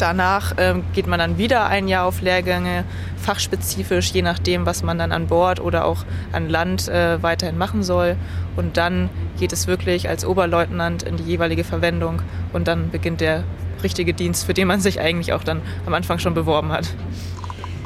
[0.00, 2.84] Danach ähm, geht man dann wieder ein Jahr auf Lehrgänge,
[3.18, 7.82] fachspezifisch, je nachdem, was man dann an Bord oder auch an Land äh, weiterhin machen
[7.82, 8.16] soll.
[8.56, 12.22] Und dann geht es wirklich als Oberleutnant in die jeweilige Verwendung
[12.54, 13.44] und dann beginnt der
[13.82, 16.88] richtige Dienst, für den man sich eigentlich auch dann am Anfang schon beworben hat.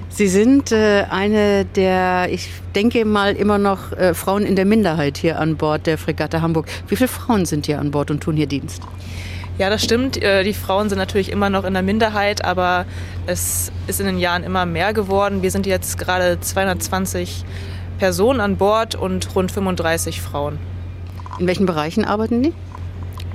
[0.09, 5.18] Sie sind äh, eine der, ich denke mal, immer noch äh, Frauen in der Minderheit
[5.18, 6.66] hier an Bord der Fregatte Hamburg.
[6.87, 8.83] Wie viele Frauen sind hier an Bord und tun hier Dienst?
[9.57, 10.21] Ja, das stimmt.
[10.21, 12.87] Äh, die Frauen sind natürlich immer noch in der Minderheit, aber
[13.27, 15.43] es ist in den Jahren immer mehr geworden.
[15.43, 17.45] Wir sind jetzt gerade 220
[17.99, 20.59] Personen an Bord und rund 35 Frauen.
[21.38, 22.53] In welchen Bereichen arbeiten die?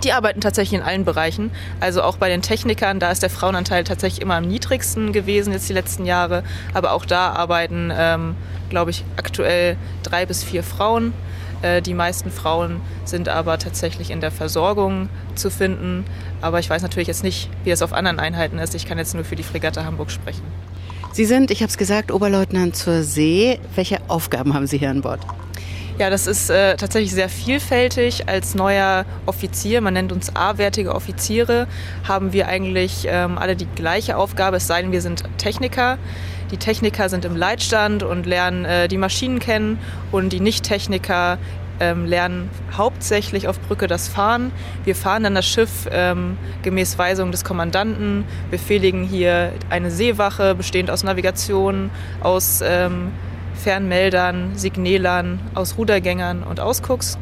[0.03, 1.51] Die arbeiten tatsächlich in allen Bereichen.
[1.79, 5.69] Also auch bei den Technikern, da ist der Frauenanteil tatsächlich immer am niedrigsten gewesen jetzt
[5.69, 6.43] die letzten Jahre.
[6.73, 8.36] Aber auch da arbeiten, ähm,
[8.69, 11.13] glaube ich, aktuell drei bis vier Frauen.
[11.62, 16.06] Äh, die meisten Frauen sind aber tatsächlich in der Versorgung zu finden.
[16.41, 18.76] Aber ich weiß natürlich jetzt nicht, wie es auf anderen Einheiten ist.
[18.76, 20.43] Ich kann jetzt nur für die Fregatte Hamburg sprechen.
[21.12, 23.60] Sie sind, ich habe es gesagt, Oberleutnant zur See.
[23.76, 25.19] Welche Aufgaben haben Sie hier an Bord?
[25.99, 28.29] Ja, das ist äh, tatsächlich sehr vielfältig.
[28.29, 31.67] Als neuer Offizier, man nennt uns A-wertige Offiziere,
[32.07, 35.97] haben wir eigentlich ähm, alle die gleiche Aufgabe, es sei denn, wir sind Techniker.
[36.51, 39.77] Die Techniker sind im Leitstand und lernen äh, die Maschinen kennen
[40.13, 41.38] und die Nicht-Techniker
[41.81, 44.53] ähm, lernen hauptsächlich auf Brücke das Fahren.
[44.85, 50.91] Wir fahren dann das Schiff ähm, gemäß Weisung des Kommandanten, befehligen hier eine Seewache, bestehend
[50.91, 51.89] aus Navigation,
[52.21, 53.12] aus ähm,
[53.69, 57.19] Fernmeldern, Signalern, aus Rudergängern und Ausgucks.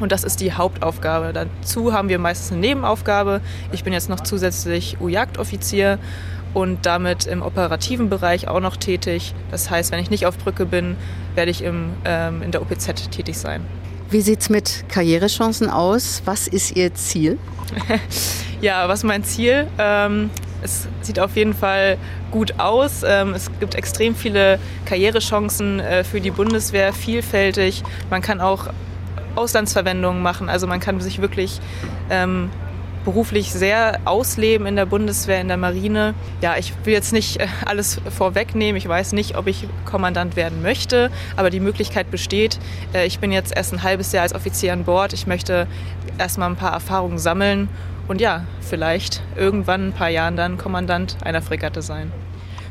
[0.00, 1.34] Und das ist die Hauptaufgabe.
[1.34, 3.42] Dazu haben wir meistens eine Nebenaufgabe.
[3.72, 5.98] Ich bin jetzt noch zusätzlich U-Jagdoffizier
[6.54, 9.34] und damit im operativen Bereich auch noch tätig.
[9.50, 10.96] Das heißt, wenn ich nicht auf Brücke bin,
[11.34, 13.60] werde ich im, ähm, in der OPZ tätig sein.
[14.08, 16.22] Wie sieht es mit Karrierechancen aus?
[16.24, 17.38] Was ist Ihr Ziel?
[18.62, 19.66] ja, was ist mein Ziel?
[19.76, 20.30] Ähm,
[20.62, 21.98] es sieht auf jeden Fall
[22.30, 23.02] gut aus.
[23.06, 27.82] Ähm, es gibt extrem viele Karrierechancen äh, für die Bundeswehr, vielfältig.
[28.10, 28.68] Man kann auch
[29.34, 30.48] Auslandsverwendungen machen.
[30.48, 31.60] Also man kann sich wirklich
[32.10, 32.50] ähm,
[33.04, 36.14] beruflich sehr ausleben in der Bundeswehr, in der Marine.
[36.40, 38.76] Ja, ich will jetzt nicht äh, alles vorwegnehmen.
[38.76, 42.58] Ich weiß nicht, ob ich Kommandant werden möchte, aber die Möglichkeit besteht.
[42.92, 45.12] Äh, ich bin jetzt erst ein halbes Jahr als Offizier an Bord.
[45.12, 45.68] Ich möchte
[46.18, 47.68] erstmal ein paar Erfahrungen sammeln
[48.08, 52.12] und ja, vielleicht irgendwann ein paar Jahren dann Kommandant einer Fregatte sein.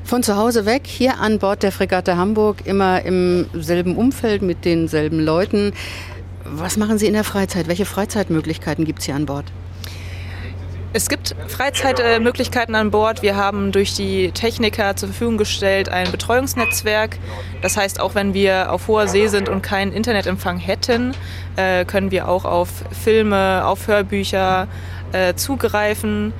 [0.03, 4.63] Von zu Hause weg, hier an Bord der Fregatte Hamburg, immer im selben Umfeld mit
[4.63, 5.73] denselben Leuten.
[6.43, 7.67] Was machen Sie in der Freizeit?
[7.67, 9.45] Welche Freizeitmöglichkeiten gibt es hier an Bord?
[10.93, 13.21] Es gibt Freizeitmöglichkeiten an Bord.
[13.21, 17.17] Wir haben durch die Techniker zur Verfügung gestellt ein Betreuungsnetzwerk.
[17.61, 21.13] Das heißt, auch wenn wir auf hoher See sind und keinen Internetempfang hätten,
[21.57, 24.69] äh, können wir auch auf Filme, auf Hörbücher
[25.15, 26.33] äh, zugreifen.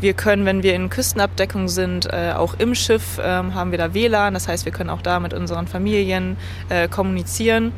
[0.00, 4.34] Wir können, wenn wir in Küstenabdeckung sind, äh, auch im Schiff haben wir da WLAN.
[4.34, 6.36] Das heißt, wir können auch da mit unseren Familien
[6.90, 7.72] kommunizieren.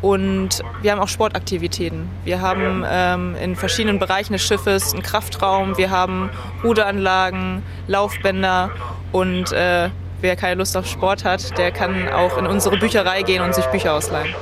[0.00, 2.08] Und wir haben auch Sportaktivitäten.
[2.24, 6.30] Wir haben ähm, in verschiedenen Bereichen des Schiffes einen Kraftraum, wir haben
[6.62, 8.70] Ruderanlagen, Laufbänder
[9.10, 13.42] und äh, wer keine Lust auf Sport hat, der kann auch in unsere Bücherei gehen
[13.42, 14.34] und sich Bücher ausleihen.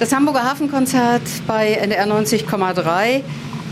[0.00, 3.20] Das Hamburger Hafenkonzert bei NDR 90,3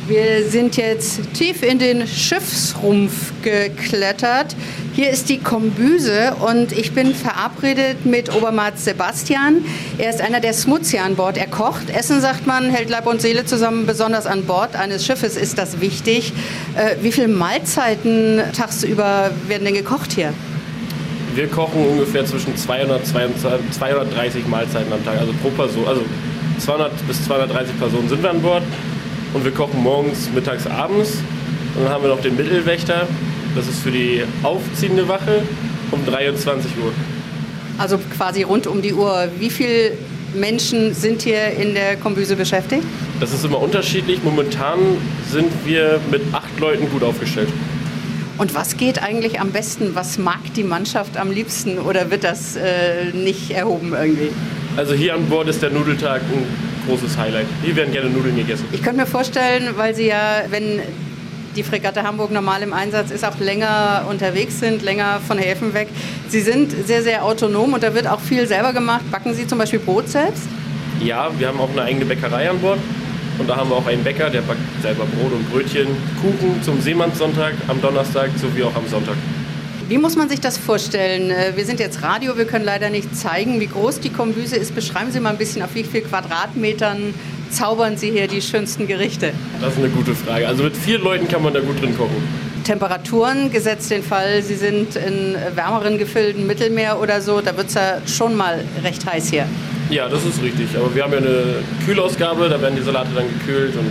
[0.08, 4.56] wir sind jetzt tief in den Schiffsrumpf geklettert.
[4.94, 9.64] Hier ist die Kombüse und ich bin verabredet mit Obermaat Sebastian.
[9.96, 11.36] Er ist einer der Smutzier an Bord.
[11.38, 11.90] Er kocht.
[11.90, 13.86] Essen, sagt man, hält Leib und Seele zusammen.
[13.86, 16.32] Besonders an Bord eines Schiffes ist das wichtig.
[16.74, 20.32] Äh, wie viele Mahlzeiten tagsüber werden denn gekocht hier?
[21.34, 25.86] Wir kochen ungefähr zwischen 200 und 230 Mahlzeiten am Tag, also pro Person.
[25.86, 26.02] Also
[26.58, 28.62] 200 bis 230 Personen sind wir an Bord.
[29.34, 31.18] Und wir kochen morgens, mittags, abends.
[31.76, 33.06] Und dann haben wir noch den Mittelwächter.
[33.54, 35.42] Das ist für die aufziehende Wache
[35.90, 36.92] um 23 Uhr.
[37.78, 39.28] Also quasi rund um die Uhr.
[39.38, 39.92] Wie viele
[40.34, 42.82] Menschen sind hier in der Kombüse beschäftigt?
[43.20, 44.22] Das ist immer unterschiedlich.
[44.22, 44.78] Momentan
[45.30, 47.48] sind wir mit acht Leuten gut aufgestellt.
[48.38, 49.96] Und was geht eigentlich am besten?
[49.96, 54.30] Was mag die Mannschaft am liebsten oder wird das äh, nicht erhoben irgendwie?
[54.76, 56.46] Also hier an Bord ist der Nudeltag ein
[56.86, 57.46] großes Highlight.
[57.64, 58.64] Hier werden gerne Nudeln gegessen.
[58.70, 60.80] Ich könnte mir vorstellen, weil Sie ja, wenn
[61.56, 65.88] die Fregatte Hamburg normal im Einsatz ist, auch länger unterwegs sind, länger von Häfen weg.
[66.28, 69.10] Sie sind sehr, sehr autonom und da wird auch viel selber gemacht.
[69.10, 70.44] Backen Sie zum Beispiel Brot selbst?
[71.02, 72.78] Ja, wir haben auch eine eigene Bäckerei an Bord.
[73.38, 75.86] Und da haben wir auch einen Bäcker, der backt selber Brot und Brötchen,
[76.20, 79.14] Kuchen zum Seemannssonntag am Donnerstag sowie auch am Sonntag.
[79.88, 81.30] Wie muss man sich das vorstellen?
[81.30, 84.74] Äh, wir sind jetzt Radio, wir können leider nicht zeigen, wie groß die Kombüse ist.
[84.74, 87.14] Beschreiben Sie mal ein bisschen, auf wie viel Quadratmetern
[87.50, 89.32] zaubern Sie hier die schönsten Gerichte?
[89.62, 90.46] Das ist eine gute Frage.
[90.46, 92.22] Also mit vier Leuten kann man da gut drin kochen.
[92.64, 97.74] Temperaturen, gesetzt den Fall, Sie sind in wärmeren Gefilden, Mittelmeer oder so, da wird es
[97.74, 99.46] ja schon mal recht heiß hier.
[99.90, 100.66] Ja, das ist richtig.
[100.76, 103.90] Aber wir haben ja eine Kühlausgabe, da werden die Salate dann gekühlt und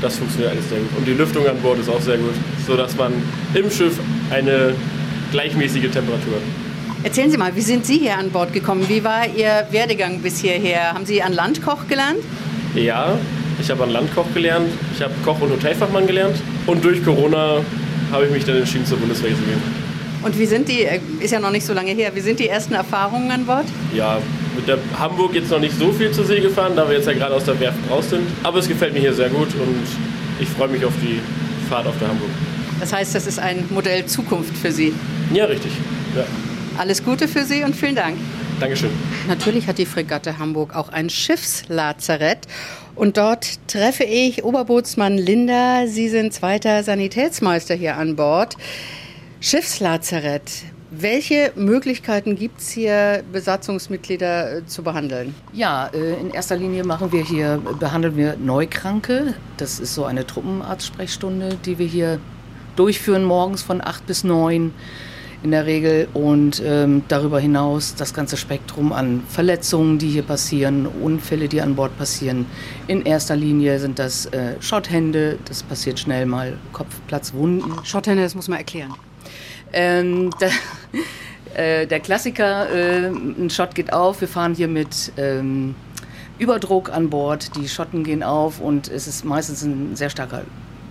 [0.00, 0.88] das funktioniert alles sehr gut.
[0.96, 2.34] Und die Lüftung an Bord ist auch sehr gut,
[2.66, 3.12] sodass man
[3.54, 3.98] im Schiff
[4.30, 4.74] eine
[5.30, 6.38] gleichmäßige Temperatur.
[7.02, 8.88] Erzählen Sie mal, wie sind Sie hier an Bord gekommen?
[8.88, 10.94] Wie war Ihr Werdegang bis hierher?
[10.94, 12.20] Haben Sie an Landkoch gelernt?
[12.74, 13.18] Ja,
[13.60, 14.68] ich habe an Landkoch gelernt.
[14.94, 16.36] Ich habe Koch- und Hotelfachmann gelernt.
[16.66, 17.58] Und durch Corona
[18.12, 19.60] habe ich mich dann entschieden, zur Bundeswehr zu gehen.
[20.22, 22.48] Und wie sind die, äh, ist ja noch nicht so lange her, wie sind die
[22.48, 23.66] ersten Erfahrungen an Bord?
[23.94, 24.18] Ja,
[24.56, 27.12] mit der Hamburg jetzt noch nicht so viel zur See gefahren, da wir jetzt ja
[27.14, 28.26] gerade aus der Werft raus sind.
[28.42, 29.84] Aber es gefällt mir hier sehr gut und
[30.40, 31.20] ich freue mich auf die
[31.68, 32.30] Fahrt auf der Hamburg.
[32.80, 34.92] Das heißt, das ist ein Modell Zukunft für Sie?
[35.32, 35.72] Ja, richtig.
[36.16, 36.24] Ja.
[36.78, 38.16] Alles Gute für Sie und vielen Dank.
[38.58, 38.90] Dankeschön.
[39.28, 42.38] Natürlich hat die Fregatte Hamburg auch ein Schiffslazarett.
[42.94, 45.86] Und dort treffe ich Oberbootsmann Linda.
[45.86, 48.56] Sie sind zweiter Sanitätsmeister hier an Bord.
[49.40, 50.50] Schiffslazarett.
[50.94, 55.34] Welche Möglichkeiten gibt es hier, Besatzungsmitglieder äh, zu behandeln?
[55.54, 59.32] Ja, äh, in erster Linie machen wir hier, behandeln wir Neukranke.
[59.56, 62.20] Das ist so eine Truppenarztsprechstunde, die wir hier
[62.76, 64.74] durchführen morgens von 8 bis 9.
[65.42, 66.08] in der Regel.
[66.12, 71.74] Und ähm, darüber hinaus das ganze Spektrum an Verletzungen, die hier passieren, Unfälle, die an
[71.74, 72.44] Bord passieren.
[72.86, 77.82] In erster Linie sind das äh, Schotthände, das passiert schnell mal, Kopfplatzwunden.
[77.82, 78.92] Schotthände, das muss man erklären.
[79.72, 80.48] Ähm, da,
[81.54, 85.74] äh, der Klassiker, äh, ein Schott geht auf, wir fahren hier mit ähm,
[86.38, 90.42] Überdruck an Bord, die Schotten gehen auf und es ist meistens ein sehr starker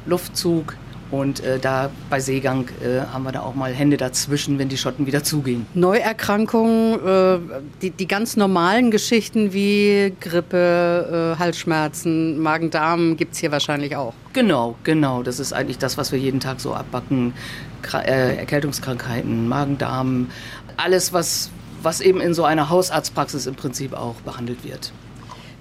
[0.06, 0.76] Luftzug.
[1.12, 4.78] Und äh, da bei Seegang äh, haben wir da auch mal Hände dazwischen, wenn die
[4.78, 5.66] Schotten wieder zugehen.
[5.74, 7.40] Neuerkrankungen, äh,
[7.82, 14.14] die, die ganz normalen Geschichten wie Grippe, äh, Halsschmerzen, Magen-Darm gibt es hier wahrscheinlich auch.
[14.32, 15.22] Genau, genau.
[15.22, 17.34] Das ist eigentlich das, was wir jeden Tag so abbacken.
[17.82, 20.30] Kra äh, Erkältungskrankheiten, Magen-Darm,
[20.78, 21.50] alles, was,
[21.82, 24.94] was eben in so einer Hausarztpraxis im Prinzip auch behandelt wird.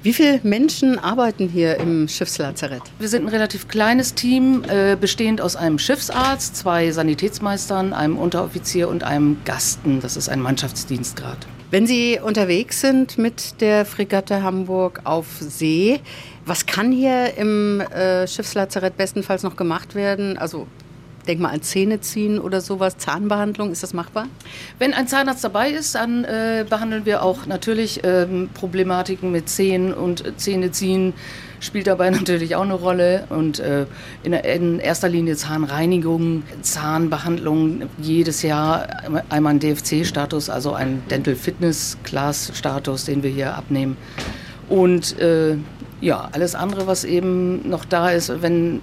[0.02, 2.80] Wie viele Menschen arbeiten hier im Schiffslazarett?
[2.98, 8.88] Wir sind ein relativ kleines Team, äh, bestehend aus einem Schiffsarzt, zwei Sanitätsmeistern, einem Unteroffizier
[8.88, 10.00] und einem Gasten.
[10.00, 11.46] Das ist ein Mannschaftsdienstgrad.
[11.70, 16.00] Wenn Sie unterwegs sind mit der Fregatte Hamburg auf See,
[16.46, 20.38] was kann hier im äh, Schiffslazarett bestenfalls noch gemacht werden?
[20.38, 20.66] Also
[21.30, 24.26] denk mal an Zähne ziehen oder sowas, Zahnbehandlung, ist das machbar?
[24.80, 29.94] Wenn ein Zahnarzt dabei ist, dann äh, behandeln wir auch natürlich ähm, Problematiken mit Zähnen
[29.94, 31.14] und Zähne ziehen
[31.60, 33.86] spielt dabei natürlich auch eine Rolle und äh,
[34.24, 38.88] in, in, erster Linie Zahnreinigung, Zahnbehandlung, jedes Jahr
[39.28, 43.96] einmal ein DFC-Status, also ein Dental Fitness Class-Status, den wir hier abnehmen
[44.68, 45.56] und äh,
[46.00, 48.80] ja, alles andere, was eben noch da ist, wenn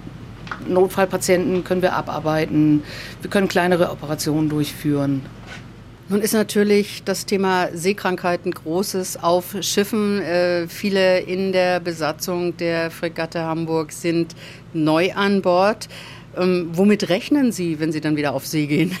[0.66, 2.82] Notfallpatienten können wir abarbeiten.
[3.20, 5.22] Wir können kleinere Operationen durchführen.
[6.10, 10.22] Nun ist natürlich das Thema Seekrankheiten großes auf Schiffen.
[10.22, 14.34] Äh, viele in der Besatzung der Fregatte Hamburg sind
[14.72, 15.88] neu an Bord.
[16.34, 18.96] Ähm, womit rechnen Sie, wenn Sie dann wieder auf See gehen?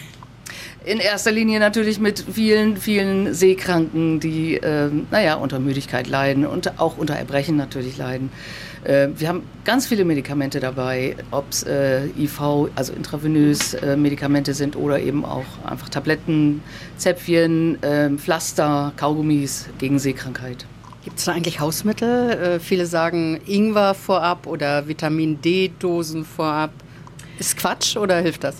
[0.84, 6.78] In erster Linie natürlich mit vielen, vielen Seekranken, die äh, naja, unter Müdigkeit leiden und
[6.78, 8.30] auch unter Erbrechen natürlich leiden.
[8.88, 14.54] Äh, wir haben ganz viele Medikamente dabei, ob es äh, IV, also intravenös äh, Medikamente
[14.54, 16.62] sind oder eben auch einfach Tabletten,
[16.96, 20.64] Zäpfchen, äh, Pflaster, Kaugummis gegen Seekrankheit.
[21.04, 22.30] Gibt es da eigentlich Hausmittel?
[22.30, 26.70] Äh, viele sagen Ingwer vorab oder Vitamin D-Dosen vorab.
[27.38, 28.56] Ist Quatsch oder hilft das?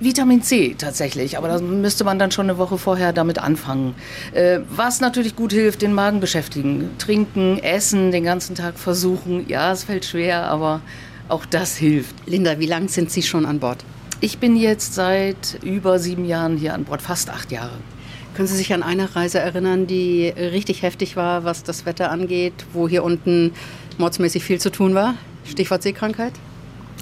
[0.00, 3.96] Vitamin C tatsächlich, aber da müsste man dann schon eine Woche vorher damit anfangen.
[4.32, 6.90] Äh, was natürlich gut hilft, den Magen beschäftigen.
[6.98, 9.48] Trinken, essen, den ganzen Tag versuchen.
[9.48, 10.82] Ja, es fällt schwer, aber
[11.28, 12.14] auch das hilft.
[12.26, 13.84] Linda, wie lange sind Sie schon an Bord?
[14.20, 17.76] Ich bin jetzt seit über sieben Jahren hier an Bord, fast acht Jahre.
[18.34, 22.54] Können Sie sich an eine Reise erinnern, die richtig heftig war, was das Wetter angeht,
[22.72, 23.52] wo hier unten
[23.98, 25.14] mordsmäßig viel zu tun war?
[25.44, 26.34] Stichwort Seekrankheit?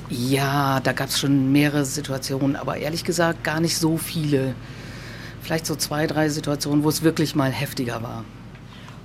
[0.09, 4.55] Ja, da gab es schon mehrere Situationen, aber ehrlich gesagt gar nicht so viele.
[5.43, 8.25] Vielleicht so zwei, drei Situationen, wo es wirklich mal heftiger war.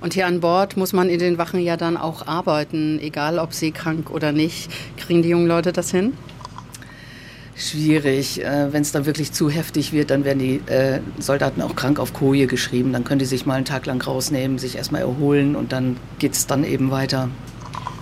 [0.00, 3.54] Und hier an Bord muss man in den Wachen ja dann auch arbeiten, egal ob
[3.54, 4.68] seekrank oder nicht.
[4.96, 6.12] Kriegen die jungen Leute das hin?
[7.54, 8.42] Schwierig.
[8.44, 12.00] Äh, Wenn es dann wirklich zu heftig wird, dann werden die äh, Soldaten auch krank
[12.00, 12.92] auf Koje geschrieben.
[12.92, 16.32] Dann können die sich mal einen Tag lang rausnehmen, sich erstmal erholen und dann geht
[16.32, 17.28] es dann eben weiter.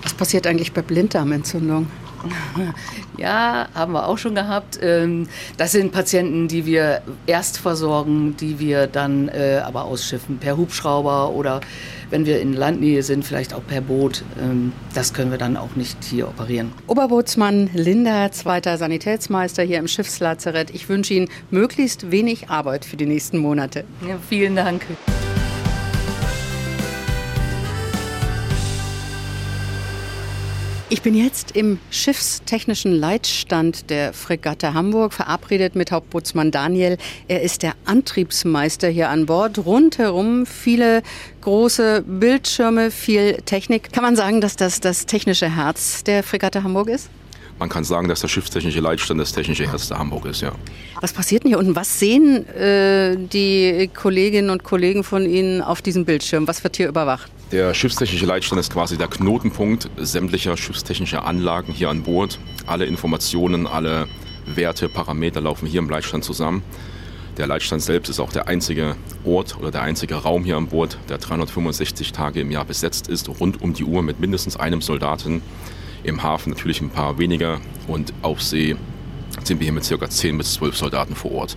[0.03, 1.89] Was passiert eigentlich bei Blinddarmentzündung?
[3.17, 4.79] Ja, haben wir auch schon gehabt.
[4.83, 10.57] Ähm, Das sind Patienten, die wir erst versorgen, die wir dann äh, aber ausschiffen per
[10.57, 11.61] Hubschrauber oder
[12.11, 14.25] wenn wir in Landnähe sind, vielleicht auch per Boot.
[14.43, 16.73] Ähm, Das können wir dann auch nicht hier operieren.
[16.87, 20.71] Oberbootsmann Linda, zweiter Sanitätsmeister hier im Schiffslazarett.
[20.71, 23.85] Ich wünsche Ihnen möglichst wenig Arbeit für die nächsten Monate.
[24.07, 24.83] Ja, vielen Dank.
[30.93, 36.99] Ich bin jetzt im schiffstechnischen Leitstand der Fregatte Hamburg verabredet mit Hauptbootsmann Daniel.
[37.29, 39.65] Er ist der Antriebsmeister hier an Bord.
[39.65, 41.05] Rundherum viele
[41.43, 43.93] große Bildschirme, viel Technik.
[43.93, 47.09] Kann man sagen, dass das das technische Herz der Fregatte Hamburg ist?
[47.61, 50.51] Man kann sagen, dass der schiffstechnische Leitstand das technische Herz der Hamburg ist, ja.
[51.01, 51.77] Was passiert denn hier unten?
[51.77, 56.49] Was sehen äh, die Kolleginnen und Kollegen von Ihnen auf diesem Bildschirm?
[56.49, 57.31] Was wird hier überwacht?
[57.53, 62.39] Der schiffstechnische Leitstand ist quasi der Knotenpunkt sämtlicher schiffstechnischer Anlagen hier an Bord.
[62.65, 64.07] Alle Informationen, alle
[64.47, 66.63] Werte, Parameter laufen hier im Leitstand zusammen.
[67.39, 70.97] Der Leitstand selbst ist auch der einzige Ort oder der einzige Raum hier an Bord,
[71.09, 75.43] der 365 Tage im Jahr besetzt ist, rund um die Uhr mit mindestens einem Soldaten.
[76.05, 78.77] Im Hafen natürlich ein paar weniger und auf See
[79.43, 80.09] sind wir hier mit ca.
[80.09, 81.57] 10 bis 12 Soldaten vor Ort.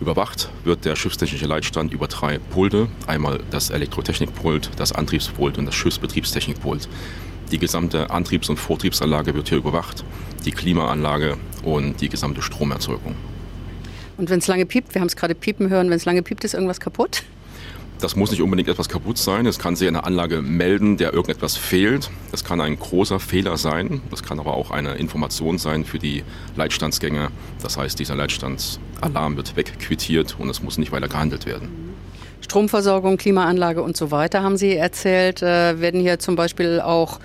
[0.00, 2.88] Überwacht wird der schiffstechnische Leitstand über drei Pulte.
[3.06, 6.88] Einmal das Elektrotechnikpult, das Antriebspult und das Schiffsbetriebstechnikpult.
[7.52, 10.04] Die gesamte Antriebs- und Vortriebsanlage wird hier überwacht,
[10.46, 13.14] die Klimaanlage und die gesamte Stromerzeugung.
[14.16, 16.44] Und wenn es lange piept, wir haben es gerade piepen hören, wenn es lange piept,
[16.44, 17.24] ist irgendwas kaputt?
[18.00, 19.44] Das muss nicht unbedingt etwas kaputt sein.
[19.44, 22.10] Es kann sich eine Anlage melden, der irgendetwas fehlt.
[22.30, 24.00] Das kann ein großer Fehler sein.
[24.10, 26.24] Das kann aber auch eine Information sein für die
[26.56, 27.28] Leitstandsgänge.
[27.62, 31.68] Das heißt, dieser Leitstandsalarm wird wegquittiert und es muss nicht weiter gehandelt werden.
[32.40, 35.42] Stromversorgung, Klimaanlage und so weiter, haben Sie erzählt.
[35.42, 37.20] Äh, werden hier zum Beispiel auch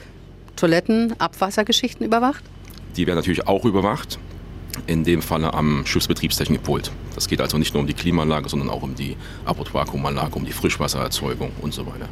[0.58, 2.44] Toiletten, Abwassergeschichten überwacht?
[2.98, 4.20] Die werden natürlich auch überwacht
[4.88, 6.92] in dem Falle am Schiffsbetriebstechnikpult.
[7.14, 9.16] Das geht also nicht nur um die Klimaanlage, sondern auch um die
[9.46, 12.10] Abortvakuumanlage, um die Frischwassererzeugung und so weiter.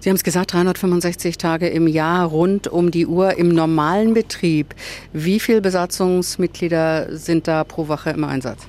[0.00, 4.74] Sie haben es gesagt, 365 Tage im Jahr rund um die Uhr im normalen Betrieb.
[5.12, 8.62] Wie viele Besatzungsmitglieder sind da pro Woche im Einsatz?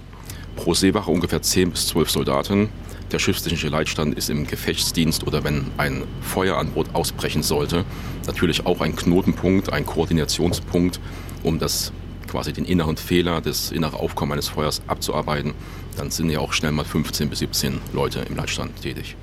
[0.56, 2.70] Pro Seewache ungefähr 10 bis 12 Soldaten.
[3.12, 7.84] Der schiffstechnische Leitstand ist im Gefechtsdienst oder wenn ein Feuer an Bord ausbrechen sollte,
[8.28, 11.00] natürlich auch ein Knotenpunkt, ein Koordinationspunkt,
[11.42, 11.94] um das
[12.34, 15.54] quasi den inneren Fehler, das innere Aufkommen eines Feuers abzuarbeiten,
[15.98, 19.16] dann sind ja auch schnell mal 15 bis 17 Leute im Leitstand tätig.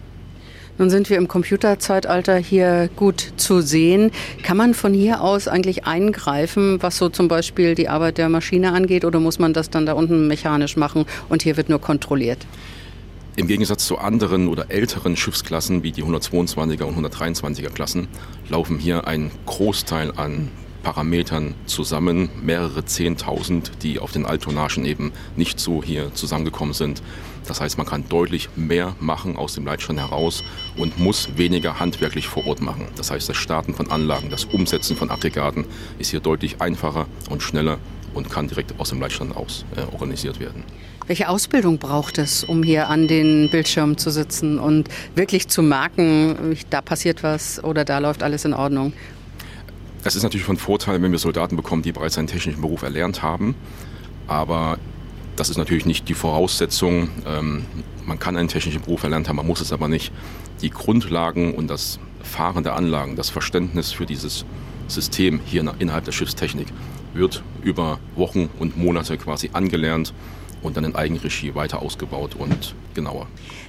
[0.78, 4.12] Nun sind wir im Computerzeitalter hier gut zu sehen.
[4.44, 8.72] Kann man von hier aus eigentlich eingreifen, was so zum Beispiel die Arbeit der Maschine
[8.72, 12.46] angeht, oder muss man das dann da unten mechanisch machen und hier wird nur kontrolliert?
[13.34, 18.06] Im Gegensatz zu anderen oder älteren Schiffsklassen wie die 122er und 123er Klassen
[18.48, 20.48] laufen hier ein Großteil an
[20.82, 27.02] Parametern zusammen, mehrere Zehntausend, die auf den Alttonnagen eben nicht so hier zusammengekommen sind.
[27.46, 30.44] Das heißt, man kann deutlich mehr machen aus dem Leitstand heraus
[30.76, 32.86] und muss weniger handwerklich vor Ort machen.
[32.96, 35.64] Das heißt, das Starten von Anlagen, das Umsetzen von Aggregaten
[35.98, 37.78] ist hier deutlich einfacher und schneller
[38.14, 40.64] und kann direkt aus dem Leitstand aus äh, organisiert werden.
[41.06, 46.56] Welche Ausbildung braucht es, um hier an den Bildschirmen zu sitzen und wirklich zu merken,
[46.70, 48.92] da passiert was oder da läuft alles in Ordnung?
[50.02, 53.22] Es ist natürlich von Vorteil, wenn wir Soldaten bekommen, die bereits einen technischen Beruf erlernt
[53.22, 53.54] haben.
[54.26, 54.78] Aber
[55.36, 57.10] das ist natürlich nicht die Voraussetzung.
[57.26, 57.66] Ähm,
[58.06, 60.10] man kann einen technischen Beruf erlernt haben, man muss es aber nicht.
[60.62, 64.44] Die Grundlagen und das Fahren der Anlagen, das Verständnis für dieses
[64.88, 66.68] System hier innerhalb der Schiffstechnik
[67.12, 70.14] wird über Wochen und Monate quasi angelernt
[70.62, 73.26] und dann in Eigenregie weiter ausgebaut und genauer.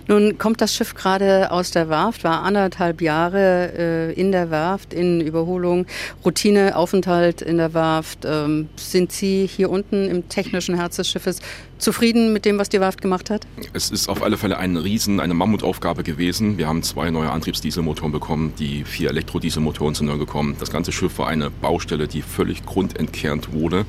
[0.08, 4.94] Nun kommt das Schiff gerade aus der Werft, war anderthalb Jahre äh, in der Werft
[4.94, 5.86] in Überholung,
[6.26, 8.20] Routineaufenthalt in der Werft.
[8.26, 11.40] Ähm, sind Sie hier unten im technischen Herz des Schiffes
[11.78, 13.46] zufrieden mit dem, was die Werft gemacht hat?
[13.74, 16.58] Es ist auf alle Fälle ein Riesen, eine Mammutaufgabe gewesen.
[16.58, 20.56] Wir haben zwei neue Antriebsdieselmotoren bekommen, die vier Elektrodieselmotoren sind neu gekommen.
[20.60, 23.86] Das ganze Schiff war eine Baustelle, die völlig grundentkernt wurde.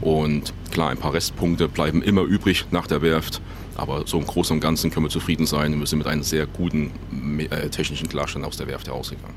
[0.00, 3.40] Und klar, ein paar Restpunkte bleiben immer übrig nach der Werft.
[3.76, 5.78] Aber so im Großen und Ganzen können wir zufrieden sein.
[5.78, 6.90] Wir sind mit einem sehr guten
[7.38, 9.34] äh, technischen Klarstand aus der Werft herausgegangen.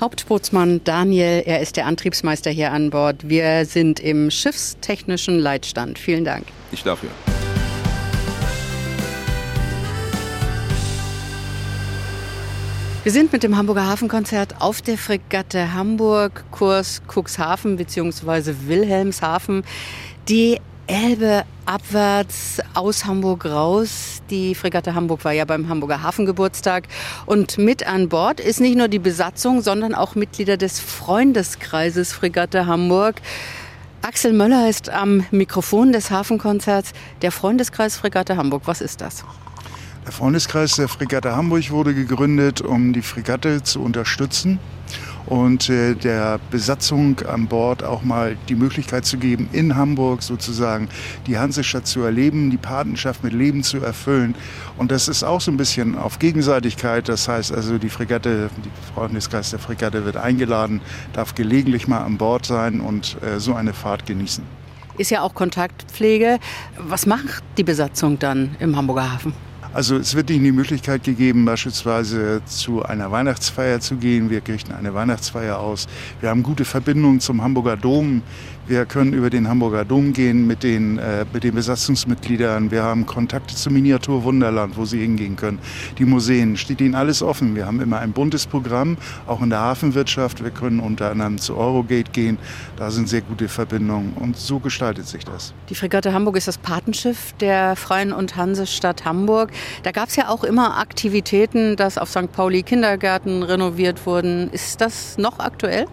[0.00, 3.28] Hauptbootsmann Daniel, er ist der Antriebsmeister hier an Bord.
[3.28, 5.98] Wir sind im schiffstechnischen Leitstand.
[5.98, 6.46] Vielen Dank.
[6.72, 7.10] Ich dafür.
[13.04, 18.54] Wir sind mit dem Hamburger Hafenkonzert auf der Fregatte Hamburg, Kurs Cuxhaven bzw.
[18.66, 19.64] Wilhelmshaven.
[20.28, 20.60] Die
[20.92, 24.20] Elbe abwärts aus Hamburg raus.
[24.28, 26.86] Die Fregatte Hamburg war ja beim Hamburger Hafengeburtstag.
[27.24, 32.66] Und mit an Bord ist nicht nur die Besatzung, sondern auch Mitglieder des Freundeskreises Fregatte
[32.66, 33.22] Hamburg.
[34.02, 36.92] Axel Möller ist am Mikrofon des Hafenkonzerts.
[37.22, 39.24] Der Freundeskreis Fregatte Hamburg, was ist das?
[40.04, 44.58] Der Freundeskreis der Fregatte Hamburg wurde gegründet, um die Fregatte zu unterstützen
[45.32, 50.90] und äh, der Besatzung an Bord auch mal die Möglichkeit zu geben, in Hamburg sozusagen
[51.26, 54.34] die Hansestadt zu erleben, die Patenschaft mit Leben zu erfüllen.
[54.76, 57.08] Und das ist auch so ein bisschen auf Gegenseitigkeit.
[57.08, 60.82] Das heißt also, die Fregatte, die Freundeskreis der Fregatte wird eingeladen,
[61.14, 64.44] darf gelegentlich mal an Bord sein und äh, so eine Fahrt genießen.
[64.98, 66.40] Ist ja auch Kontaktpflege.
[66.76, 69.32] Was macht die Besatzung dann im Hamburger Hafen?
[69.74, 74.28] Also es wird Ihnen die Möglichkeit gegeben, beispielsweise zu einer Weihnachtsfeier zu gehen.
[74.28, 75.88] Wir richten eine Weihnachtsfeier aus.
[76.20, 78.20] Wir haben gute Verbindungen zum Hamburger Dom.
[78.64, 82.70] Wir können über den Hamburger Dom gehen mit den, äh, mit den Besatzungsmitgliedern.
[82.70, 85.58] Wir haben Kontakte zum Miniatur Wunderland, wo Sie hingehen können.
[85.98, 87.56] Die Museen, steht Ihnen alles offen.
[87.56, 90.44] Wir haben immer ein buntes Programm, auch in der Hafenwirtschaft.
[90.44, 92.38] Wir können unter anderem zu Eurogate gehen.
[92.76, 95.52] Da sind sehr gute Verbindungen und so gestaltet sich das.
[95.68, 99.50] Die Fregatte Hamburg ist das Patenschiff der Freien und Hansestadt Hamburg.
[99.82, 102.30] Da gab es ja auch immer Aktivitäten, dass auf St.
[102.30, 104.50] Pauli Kindergärten renoviert wurden.
[104.50, 105.86] Ist das noch aktuell?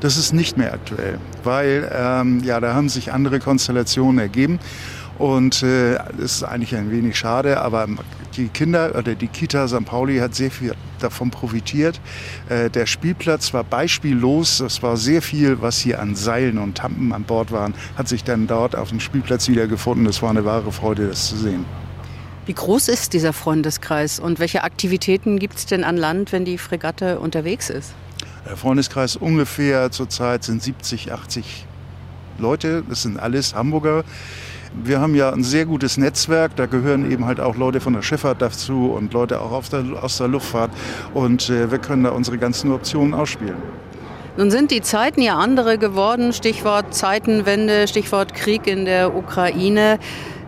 [0.00, 4.58] Das ist nicht mehr aktuell, weil ähm, ja, da haben sich andere Konstellationen ergeben.
[5.18, 7.86] Und äh, das ist eigentlich ein wenig schade, aber
[8.38, 9.84] die Kinder oder die Kita St.
[9.84, 12.00] Pauli hat sehr viel davon profitiert.
[12.48, 14.60] Äh, der Spielplatz war beispiellos.
[14.60, 18.24] Es war sehr viel, was hier an Seilen und Tampen an Bord waren, hat sich
[18.24, 20.06] dann dort auf dem Spielplatz wiedergefunden.
[20.06, 21.66] Es war eine wahre Freude, das zu sehen.
[22.46, 26.56] Wie groß ist dieser Freundeskreis und welche Aktivitäten gibt es denn an Land, wenn die
[26.56, 27.92] Fregatte unterwegs ist?
[28.48, 31.66] Der Freundeskreis ungefähr zurzeit sind 70, 80
[32.38, 32.82] Leute.
[32.88, 34.04] Das sind alles Hamburger.
[34.72, 36.56] Wir haben ja ein sehr gutes Netzwerk.
[36.56, 40.18] Da gehören eben halt auch Leute von der Schifffahrt dazu und Leute auch der, aus
[40.18, 40.70] der Luftfahrt.
[41.12, 43.56] Und äh, wir können da unsere ganzen Optionen ausspielen.
[44.36, 46.32] Nun sind die Zeiten ja andere geworden.
[46.32, 49.98] Stichwort Zeitenwende, Stichwort Krieg in der Ukraine.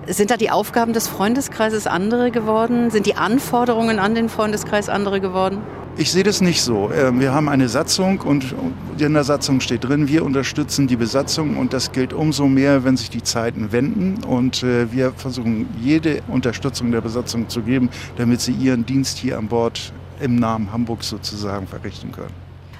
[0.06, 2.90] Sind da die Aufgaben des Freundeskreises andere geworden?
[2.90, 5.58] Sind die Anforderungen an den Freundeskreis andere geworden?
[5.98, 6.90] Ich sehe das nicht so.
[6.90, 8.54] Ähm, wir haben eine Satzung und
[8.98, 12.96] in der Satzung steht drin, wir unterstützen die Besatzung und das gilt umso mehr, wenn
[12.96, 14.24] sich die Zeiten wenden.
[14.24, 19.38] Und äh, wir versuchen jede Unterstützung der Besatzung zu geben, damit sie ihren Dienst hier
[19.38, 22.32] an Bord im Namen Hamburgs sozusagen verrichten können.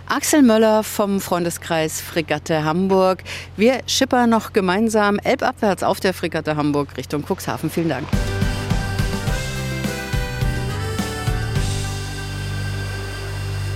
[0.07, 3.25] Axel Möller vom Freundeskreis Fregatte Hamburg.
[3.57, 7.71] Wir schippern noch gemeinsam elbabwärts auf der Fregatte Hamburg Richtung Cuxhaven.
[7.71, 8.07] Vielen Dank.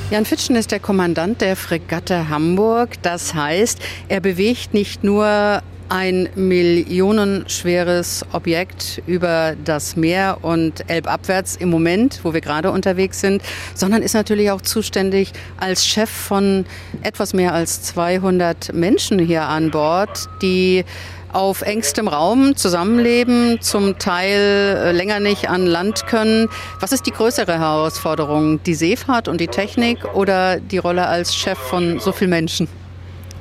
[0.09, 2.91] Jan Fitschen ist der Kommandant der Fregatte Hamburg.
[3.03, 11.71] Das heißt, er bewegt nicht nur ein millionenschweres Objekt über das Meer und elbabwärts im
[11.71, 13.43] Moment, wo wir gerade unterwegs sind,
[13.75, 16.67] sondern ist natürlich auch zuständig als Chef von
[17.03, 20.85] etwas mehr als 200 Menschen hier an Bord, die
[21.33, 26.49] auf engstem Raum zusammenleben, zum Teil äh, länger nicht an Land können.
[26.81, 28.63] Was ist die größere Herausforderung?
[28.63, 32.69] Die Seefahrt und die Technik oder die Rolle als Chef von so vielen Menschen?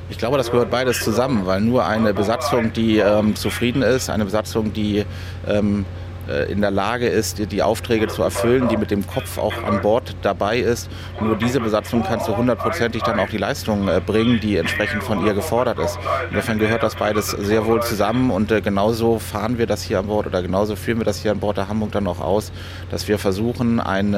[0.10, 4.26] Ich glaube, das gehört beides zusammen, weil nur eine Besatzung, die ähm, zufrieden ist, eine
[4.26, 5.04] Besatzung, die
[5.48, 6.05] ähm, äh,
[6.50, 10.16] in der Lage ist, die Aufträge zu erfüllen, die mit dem Kopf auch an Bord
[10.22, 10.90] dabei ist.
[11.22, 15.26] Nur diese Besatzung kann zu hundertprozentig dann auch die Leistung äh, bringen, die entsprechend von
[15.26, 16.00] ihr gefordert ist.
[16.30, 20.08] Insofern gehört das beides sehr wohl zusammen und äh, genauso fahren wir das hier an
[20.08, 22.52] Bord oder genauso führen wir das hier an Bord der Hamburg dann auch aus,
[22.92, 24.16] dass wir versuchen, ein,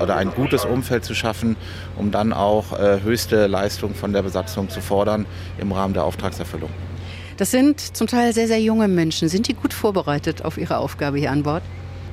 [0.00, 1.56] oder ein gutes Umfeld zu schaffen,
[1.96, 5.26] um dann auch höchste Leistung von der Besatzung zu fordern
[5.58, 6.70] im Rahmen der Auftragserfüllung.
[7.36, 9.28] Das sind zum Teil sehr, sehr junge Menschen.
[9.28, 11.62] Sind die gut vorbereitet auf ihre Aufgabe hier an Bord?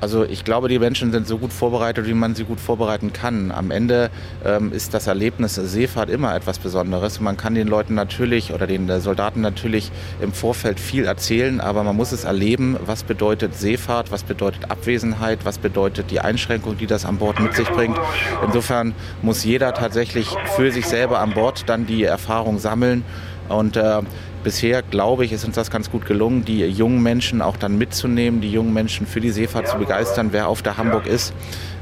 [0.02, 3.50] Also ich glaube, die Menschen sind so gut vorbereitet, wie man sie gut vorbereiten kann.
[3.50, 4.10] Am Ende
[4.44, 7.20] ähm, ist das Erlebnis Seefahrt immer etwas Besonderes.
[7.20, 11.84] Man kann den Leuten natürlich oder den äh, Soldaten natürlich im Vorfeld viel erzählen, aber
[11.84, 16.86] man muss es erleben, was bedeutet Seefahrt, was bedeutet Abwesenheit, was bedeutet die Einschränkung, die
[16.86, 17.98] das an Bord mit sich bringt.
[18.44, 23.04] Insofern muss jeder tatsächlich für sich selber an Bord dann die Erfahrung sammeln
[23.48, 24.02] und äh,
[24.44, 28.40] bisher, glaube ich, ist uns das ganz gut gelungen, die jungen Menschen auch dann mitzunehmen,
[28.40, 30.28] die jungen Menschen für die Seefahrt zu begeistern.
[30.30, 31.32] Wer auf der Hamburg ist,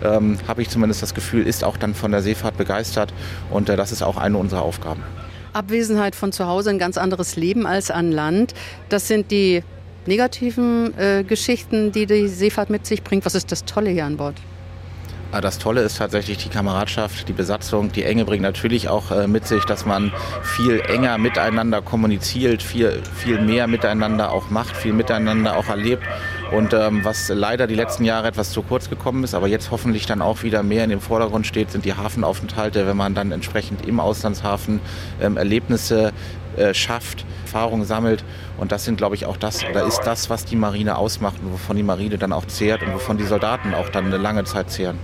[0.03, 3.13] ähm, habe ich zumindest das Gefühl, ist auch dann von der Seefahrt begeistert.
[3.51, 5.03] Und äh, das ist auch eine unserer Aufgaben.
[5.53, 8.55] Abwesenheit von zu Hause, ein ganz anderes Leben als an Land.
[8.89, 9.63] Das sind die
[10.07, 13.27] negativen äh, Geschichten, die die Seefahrt mit sich bringt.
[13.27, 14.37] Was ist das Tolle hier an Bord?
[15.35, 17.91] Ah, das Tolle ist tatsächlich die Kameradschaft, die Besatzung.
[17.91, 20.13] Die Enge bringt natürlich auch äh, mit sich, dass man
[20.43, 26.03] viel enger miteinander kommuniziert, viel, viel mehr miteinander auch macht, viel miteinander auch erlebt.
[26.51, 30.05] Und ähm, was leider die letzten Jahre etwas zu kurz gekommen ist, aber jetzt hoffentlich
[30.05, 33.87] dann auch wieder mehr in dem Vordergrund steht, sind die Hafenaufenthalte, wenn man dann entsprechend
[33.87, 34.81] im Auslandshafen
[35.19, 36.13] ähm, Erlebnisse
[36.59, 38.23] äh, schafft, Erfahrungen sammelt.
[38.59, 41.53] Und das sind, glaube ich, auch das, oder ist das, was die Marine ausmacht und
[41.53, 44.71] wovon die Marine dann auch zehrt und wovon die Soldaten auch dann eine lange Zeit
[44.71, 44.99] zehren.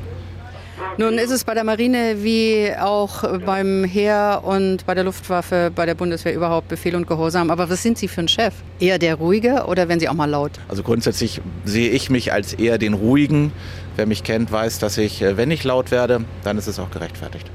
[0.97, 5.87] Nun ist es bei der Marine wie auch beim Heer und bei der Luftwaffe, bei
[5.87, 7.51] der Bundeswehr überhaupt Befehl und Gehorsam.
[7.51, 8.55] Aber was sind Sie für ein Chef?
[8.81, 10.53] Eher der Ruhige oder werden Sie auch mal laut?
[10.69, 13.53] Also grundsätzlich sehe ich mich als eher den Ruhigen.
[13.97, 16.91] Wer mich kennt, weiß, dass ich, äh, wenn ich laut werde, dann ist es auch
[16.91, 17.51] gerechtfertigt.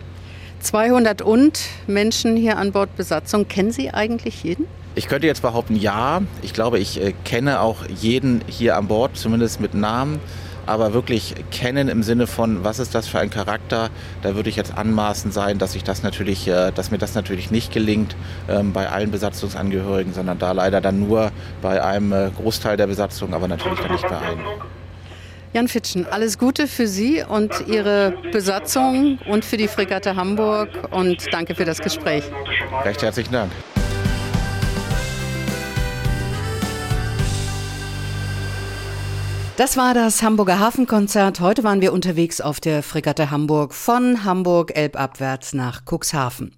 [0.61, 3.47] 200 und Menschen hier an Bord Besatzung.
[3.47, 4.65] Kennen Sie eigentlich jeden?
[4.95, 6.21] Ich könnte jetzt behaupten, ja.
[6.41, 10.19] Ich glaube, ich äh, kenne auch jeden hier an Bord, zumindest mit Namen
[10.65, 13.89] aber wirklich kennen im Sinne von, was ist das für ein Charakter,
[14.21, 17.51] da würde ich jetzt anmaßen sein, dass ich das natürlich, äh, dass mir das natürlich
[17.51, 18.15] nicht gelingt
[18.49, 23.33] ähm, bei allen Besatzungsangehörigen, sondern da leider dann nur bei einem äh, Großteil der Besatzung,
[23.33, 24.39] aber natürlich dann nicht bei allen.
[25.53, 31.31] Jan Fitschen, alles Gute für Sie und Ihre Besatzung und für die Fregatte Hamburg und
[31.31, 32.23] danke für das Gespräch.
[32.83, 33.51] Recht herzlichen Dank.
[39.55, 41.39] Das war das Hamburger Hafenkonzert.
[41.39, 46.55] Heute waren wir unterwegs auf der Fregatte Hamburg von Hamburg elbabwärts nach Cuxhaven.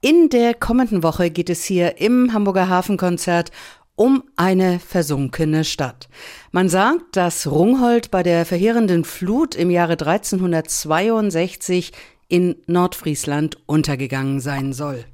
[0.00, 3.50] In der kommenden Woche geht es hier im Hamburger Hafenkonzert
[3.96, 6.08] um eine versunkene Stadt.
[6.52, 11.90] Man sagt, dass Rungholt bei der verheerenden Flut im Jahre 1362
[12.28, 15.04] in Nordfriesland untergegangen sein soll.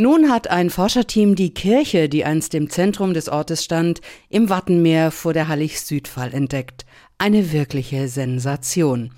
[0.00, 5.10] Nun hat ein Forscherteam die Kirche, die einst im Zentrum des Ortes stand, im Wattenmeer
[5.10, 6.86] vor der Hallig-Südfall entdeckt
[7.20, 9.10] eine wirkliche Sensation.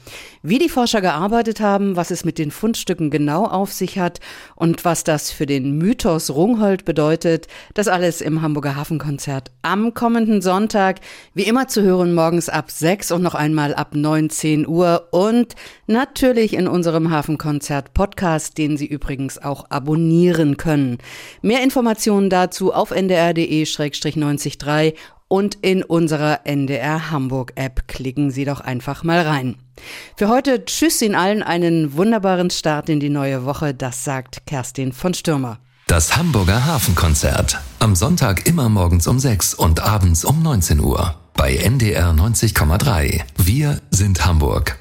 [0.43, 4.19] Wie die Forscher gearbeitet haben, was es mit den Fundstücken genau auf sich hat
[4.57, 10.43] und was das für den Mythos Rungholt bedeutet, das alles im Hamburger Hafenkonzert am kommenden
[10.43, 10.99] Sonntag,
[11.33, 15.55] wie immer zu hören morgens ab 6 und noch einmal ab 19 Uhr und
[15.87, 20.99] natürlich in unserem Hafenkonzert Podcast, den Sie übrigens auch abonnieren können.
[21.41, 24.95] Mehr Informationen dazu auf ndr.de-903
[25.33, 27.89] und in unserer NDR Hamburg App.
[27.89, 29.57] Klicken Sie doch einfach mal rein.
[30.15, 33.73] Für heute tschüss Ihnen allen einen wunderbaren Start in die neue Woche.
[33.73, 35.59] Das sagt Kerstin von Stürmer.
[35.87, 37.59] Das Hamburger Hafenkonzert.
[37.79, 41.15] Am Sonntag immer morgens um 6 und abends um 19 Uhr.
[41.33, 43.23] Bei NDR 90,3.
[43.39, 44.79] Wir sind Hamburg.